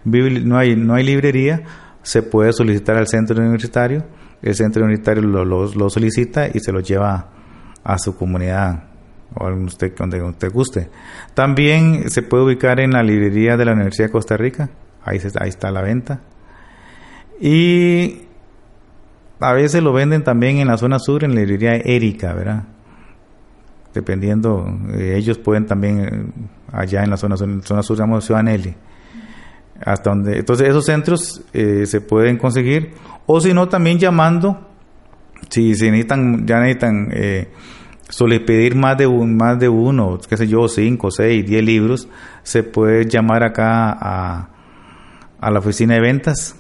no 0.04 0.58
hay 0.58 0.76
no 0.76 0.96
hay 0.96 1.04
librería 1.04 1.64
se 2.08 2.24
puede 2.24 2.54
solicitar 2.54 2.96
al 2.96 3.08
centro 3.08 3.38
universitario. 3.42 4.06
El 4.42 4.56
centro 4.56 4.86
universitario 4.86 5.24
lo, 5.24 5.44
lo, 5.44 5.90
solicita 5.90 6.48
y 6.48 6.60
se 6.60 6.72
lo 6.72 6.80
lleva 6.80 7.28
a 7.84 7.98
su 7.98 8.16
comunidad 8.16 8.86
o 9.36 9.50
donde 9.50 9.66
usted, 9.66 9.94
donde 9.94 10.22
usted 10.22 10.50
guste. 10.50 10.90
También 11.34 12.10
se 12.10 12.22
puede 12.22 12.46
ubicar 12.46 12.80
en 12.80 12.92
la 12.92 13.04
librería 13.04 13.58
de 13.58 13.66
la 13.66 13.74
Universidad 13.74 14.08
de 14.08 14.12
Costa 14.14 14.38
Rica. 14.38 14.70
Ahí, 15.04 15.20
ahí 15.38 15.50
está 15.50 15.70
la 15.70 15.82
venta. 15.82 16.22
Y 17.42 18.27
a 19.40 19.54
veces 19.54 19.84
lo 19.84 19.94
venden 19.94 20.24
también 20.24 20.58
en 20.58 20.68
la 20.68 20.78
zona 20.78 21.00
sur, 21.00 21.24
en 21.24 21.36
la 21.36 21.42
librería 21.42 21.76
Erika, 21.76 22.34
¿verdad? 22.34 22.64
Dependiendo, 23.94 24.66
eh, 24.94 25.16
ellos 25.16 25.38
pueden 25.38 25.66
también 25.66 26.00
eh, 26.00 26.48
allá 26.72 27.04
en 27.04 27.10
la 27.10 27.18
zona, 27.18 27.38
zona 27.38 27.84
sur, 27.84 27.98
llamamos 27.98 28.26
Ciudad 28.26 28.44
Nelly. 28.44 28.76
Hasta 29.86 30.10
donde, 30.10 30.40
entonces 30.40 30.68
esos 30.68 30.86
centros 30.86 31.42
eh, 31.54 31.86
se 31.86 32.02
pueden 32.02 32.38
conseguir, 32.38 32.94
o 33.28 33.40
si 33.40 33.54
no, 33.54 33.70
también 33.70 34.00
llamando, 34.00 34.68
si, 35.50 35.76
si 35.76 35.92
necesitan, 35.92 36.48
ya 36.48 36.60
necesitan 36.60 37.10
eh, 37.12 37.50
pedir 38.46 38.76
más 38.76 38.98
de, 38.98 39.06
un, 39.06 39.38
más 39.38 39.60
de 39.60 39.70
uno, 39.70 40.20
qué 40.28 40.36
sé 40.36 40.48
yo, 40.48 40.68
cinco, 40.68 41.12
seis, 41.12 41.46
diez 41.46 41.64
libros, 41.64 42.10
se 42.42 42.64
puede 42.64 43.06
llamar 43.06 43.44
acá 43.44 43.92
a, 43.92 44.50
a 45.40 45.52
la 45.52 45.60
oficina 45.60 45.94
de 45.94 46.02
ventas 46.02 46.56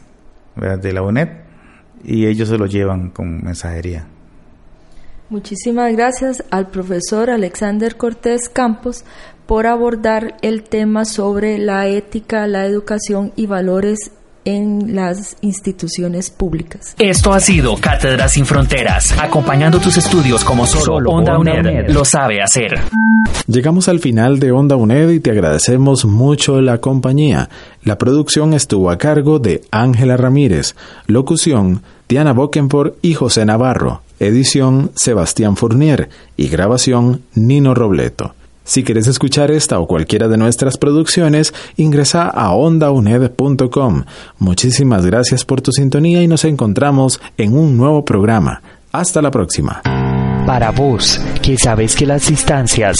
de 0.55 0.91
la 0.91 1.01
UNED 1.03 1.46
y 2.03 2.25
ellos 2.25 2.49
se 2.49 2.57
lo 2.57 2.65
llevan 2.65 3.09
con 3.09 3.43
mensajería. 3.43 4.07
Muchísimas 5.29 5.91
gracias 5.93 6.43
al 6.51 6.69
profesor 6.69 7.29
Alexander 7.29 7.97
Cortés 7.97 8.47
Campos 8.47 9.03
por 9.45 9.67
abordar 9.67 10.37
el 10.41 10.63
tema 10.63 11.05
sobre 11.05 11.57
la 11.57 11.87
ética, 11.87 12.47
la 12.47 12.65
educación 12.65 13.33
y 13.35 13.45
valores 13.45 14.11
en 14.47 14.95
las 14.95 15.35
instituciones 15.41 16.29
públicas. 16.29 16.95
Esto 16.97 17.33
ha 17.33 17.39
sido 17.41 17.75
Cátedras 17.75 18.31
sin 18.31 18.45
Fronteras, 18.45 19.13
acompañando 19.19 19.77
tus 19.77 19.97
estudios 19.97 20.45
como 20.45 20.65
solo, 20.65 21.11
Onda, 21.11 21.37
UNED, 21.37 21.89
lo 21.89 22.05
sabe 22.05 22.41
hacer. 22.41 22.79
Llegamos 23.47 23.89
al 23.89 23.99
final 23.99 24.39
de 24.39 24.53
Onda 24.53 24.77
UNED 24.77 25.09
y 25.09 25.19
te 25.19 25.31
agradecemos 25.31 26.05
mucho 26.05 26.61
la 26.61 26.77
compañía. 26.79 27.49
La 27.83 27.97
producción 27.97 28.53
estuvo 28.53 28.89
a 28.89 28.97
cargo 28.97 29.39
de 29.39 29.63
Ángela 29.69 30.15
Ramírez, 30.15 30.75
locución 31.07 31.81
Diana 32.07 32.31
Bokenpor 32.31 32.95
y 33.01 33.15
José 33.15 33.45
Navarro, 33.45 34.01
edición 34.17 34.91
Sebastián 34.95 35.57
Fournier 35.57 36.07
y 36.37 36.47
grabación 36.47 37.21
Nino 37.35 37.73
Robleto. 37.73 38.33
Si 38.67 38.83
quieres 38.83 39.07
escuchar 39.07 39.49
esta 39.49 39.79
o 39.79 39.87
cualquiera 39.87 40.27
de 40.27 40.37
nuestras 40.37 40.77
producciones, 40.77 41.53
ingresa 41.77 42.27
a 42.27 42.51
ondauned.com. 42.51 44.03
Muchísimas 44.39 45.05
gracias 45.05 45.45
por 45.45 45.61
tu 45.61 45.71
sintonía 45.71 46.21
y 46.21 46.27
nos 46.27 46.43
encontramos 46.43 47.21
en 47.37 47.57
un 47.57 47.77
nuevo 47.77 48.03
programa. 48.03 48.61
Hasta 48.91 49.21
la 49.21 49.31
próxima. 49.31 49.81
Para 50.45 50.71
vos, 50.71 51.17
que 51.41 51.57
sabes 51.57 51.95
que 51.95 52.05
las 52.05 52.27
distancias 52.27 52.97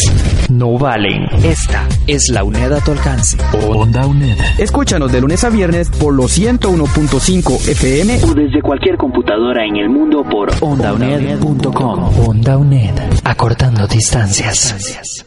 no 0.50 0.78
valen, 0.78 1.26
esta 1.44 1.86
es 2.08 2.30
la 2.30 2.46
UNED 2.46 2.72
a 2.72 2.80
tu 2.80 2.92
alcance. 2.92 3.38
Onda 3.68 4.06
UNED. 4.06 4.38
Escúchanos 4.60 5.12
de 5.12 5.20
lunes 5.20 5.44
a 5.44 5.50
viernes 5.50 5.90
por 5.90 6.14
los 6.14 6.40
101.5 6.40 7.68
FM 7.68 8.24
o 8.24 8.34
desde 8.34 8.62
cualquier 8.62 8.96
computadora 8.96 9.66
en 9.66 9.76
el 9.76 9.90
mundo 9.90 10.24
por 10.24 10.50
ondauned.com. 10.62 12.26
Onda 12.26 12.58
UNED, 12.58 12.96
acortando 13.26 13.86
distancias. 13.86 15.27